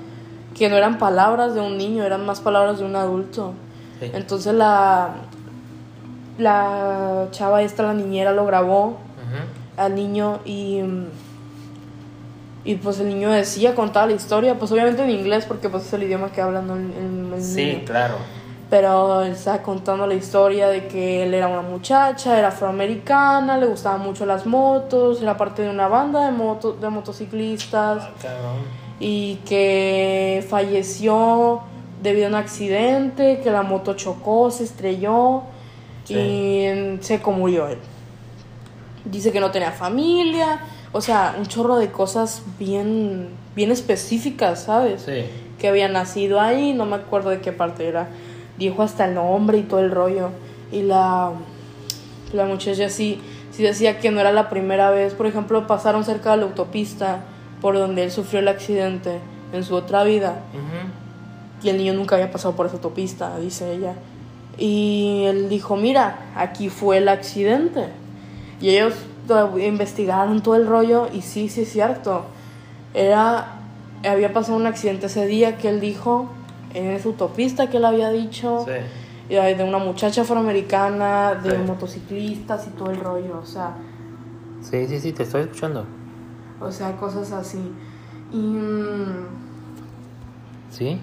[0.55, 3.53] que no eran palabras de un niño, eran más palabras de un adulto.
[4.01, 4.11] Sí.
[4.13, 5.11] Entonces la,
[6.39, 8.99] la chava esta, la niñera, lo grabó
[9.77, 11.07] al niño y, mm,
[12.65, 15.93] y pues el niño decía, contaba la historia, pues obviamente en inglés porque pues es
[15.95, 17.81] el idioma que hablan el, el- Sí, niño.
[17.85, 18.15] claro.
[18.71, 23.67] Pero él estaba contando la historia de que él era una muchacha, era afroamericana, le
[23.67, 28.55] gustaban mucho las motos, era parte de una banda de, moto, de motociclistas Ah,
[28.99, 31.61] y que falleció
[32.03, 35.43] debido a un accidente, que la moto chocó, se estrelló
[36.05, 36.15] Sí.
[36.15, 37.79] y seco murió él.
[39.05, 40.61] Dice que no tenía familia,
[40.93, 45.03] o sea, un chorro de cosas bien, bien específicas, ¿sabes?
[45.03, 45.25] Sí.
[45.59, 48.09] Que había nacido ahí, no me acuerdo de qué parte era.
[48.59, 50.29] dijo hasta el nombre y todo el rollo.
[50.71, 51.33] Y la,
[52.33, 53.21] la muchacha sí,
[53.53, 55.15] sí decía que no era la primera vez.
[55.15, 57.25] Por ejemplo, pasaron cerca de la autopista
[57.63, 59.19] por donde él sufrió el accidente
[59.53, 60.41] en su otra vida.
[61.63, 63.95] Y el niño nunca había pasado por esa autopista, dice ella.
[64.59, 67.87] Y él dijo, mira, aquí fue el accidente.
[68.61, 68.95] Y ellos
[69.59, 72.25] investigaron todo el rollo y sí, sí es cierto.
[72.95, 73.61] Era,
[74.05, 76.29] había pasado un accidente ese día que él dijo,
[76.75, 78.65] en esa autopista que él había dicho.
[78.67, 78.73] Sí.
[79.29, 83.77] De una muchacha afroamericana, de motociclistas y todo el rollo, o sea.
[84.61, 85.87] Sí, sí, sí, te estoy escuchando.
[86.61, 87.73] O sea, cosas así.
[88.31, 88.37] Y...
[88.37, 89.27] Mm,
[90.71, 90.99] ¿Sí?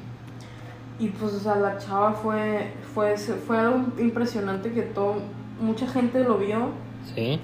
[0.99, 5.15] Y pues, o sea, la chava fue, fue, fue algo impresionante que todo,
[5.59, 6.69] mucha gente lo vio.
[7.15, 7.39] Sí.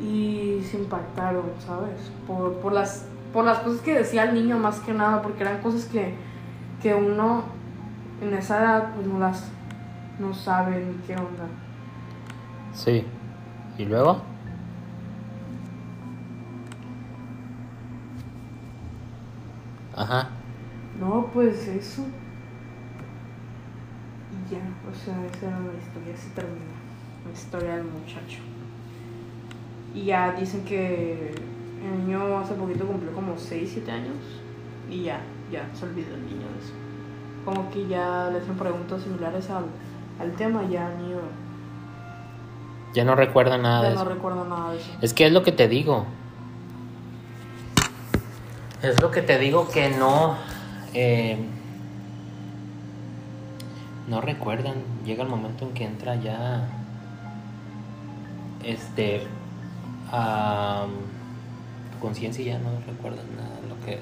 [0.00, 2.12] Y se impactaron, ¿sabes?
[2.26, 5.60] Por, por, las, por las cosas que decía el niño más que nada, porque eran
[5.60, 6.14] cosas que,
[6.82, 7.44] que uno
[8.20, 9.50] en esa edad pues no las
[10.18, 11.46] no sabe ni qué onda.
[12.74, 13.04] Sí.
[13.76, 14.20] ¿Y luego?
[19.96, 20.30] Ajá.
[21.00, 22.04] No, pues eso
[24.50, 24.58] ya,
[24.90, 26.64] o sea, esa era la historia, así termina
[27.24, 28.47] la historia del muchacho.
[29.94, 31.34] Y ya dicen que
[31.82, 34.16] el niño hace poquito cumplió como 6, 7 años
[34.90, 35.20] y ya,
[35.50, 36.74] ya se olvidó el niño de eso.
[37.44, 39.64] Como que ya le hacen preguntas similares al,
[40.20, 41.18] al tema, ya el niño...
[42.94, 44.90] Ya no recuerda nada ya de no recuerda nada de eso.
[45.02, 46.06] Es que es lo que te digo.
[48.82, 50.36] Es lo que te digo que no...
[50.94, 51.38] Eh,
[54.08, 54.76] no recuerdan.
[55.04, 56.66] Llega el momento en que entra ya.
[58.64, 59.26] Este.
[60.10, 60.86] A
[61.92, 63.98] tu conciencia ya no recuerdan nada de lo que.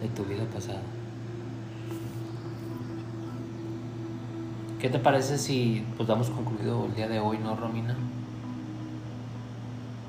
[0.00, 0.82] de tu vida pasada.
[4.80, 7.96] ¿Qué te parece si pues damos concluido el día de hoy, no, Romina?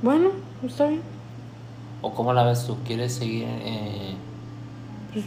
[0.02, 0.30] Bueno,
[0.64, 1.02] está bien.
[2.02, 2.78] ¿O cómo la ves tú?
[2.86, 3.46] ¿Quieres seguir?
[3.48, 4.16] Eh...
[5.14, 5.26] Pues,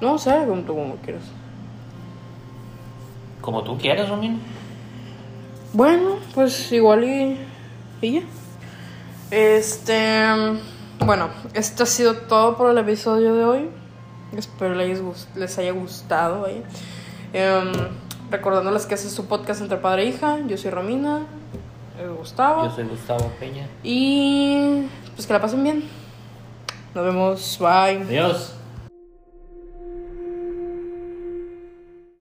[0.00, 1.24] no sé, como tú como quieras.
[3.40, 4.40] Como tú quieras, Romín.
[5.72, 7.36] Bueno, pues igual y,
[8.02, 8.22] y ya.
[9.30, 10.24] Este.
[11.04, 13.70] Bueno, esto ha sido todo por el episodio de hoy.
[14.36, 15.00] Espero les,
[15.34, 16.46] les haya gustado.
[16.48, 16.62] ¿eh?
[18.30, 20.38] recordándoles que este es su podcast entre padre e hija.
[20.46, 21.26] Yo soy Romina.
[22.18, 22.64] Gustavo.
[22.64, 23.66] Yo soy Gustavo Peña.
[23.82, 25.84] Y pues que la pasen bien.
[26.94, 27.58] Nos vemos.
[27.58, 28.02] Bye.
[28.02, 28.55] Adiós.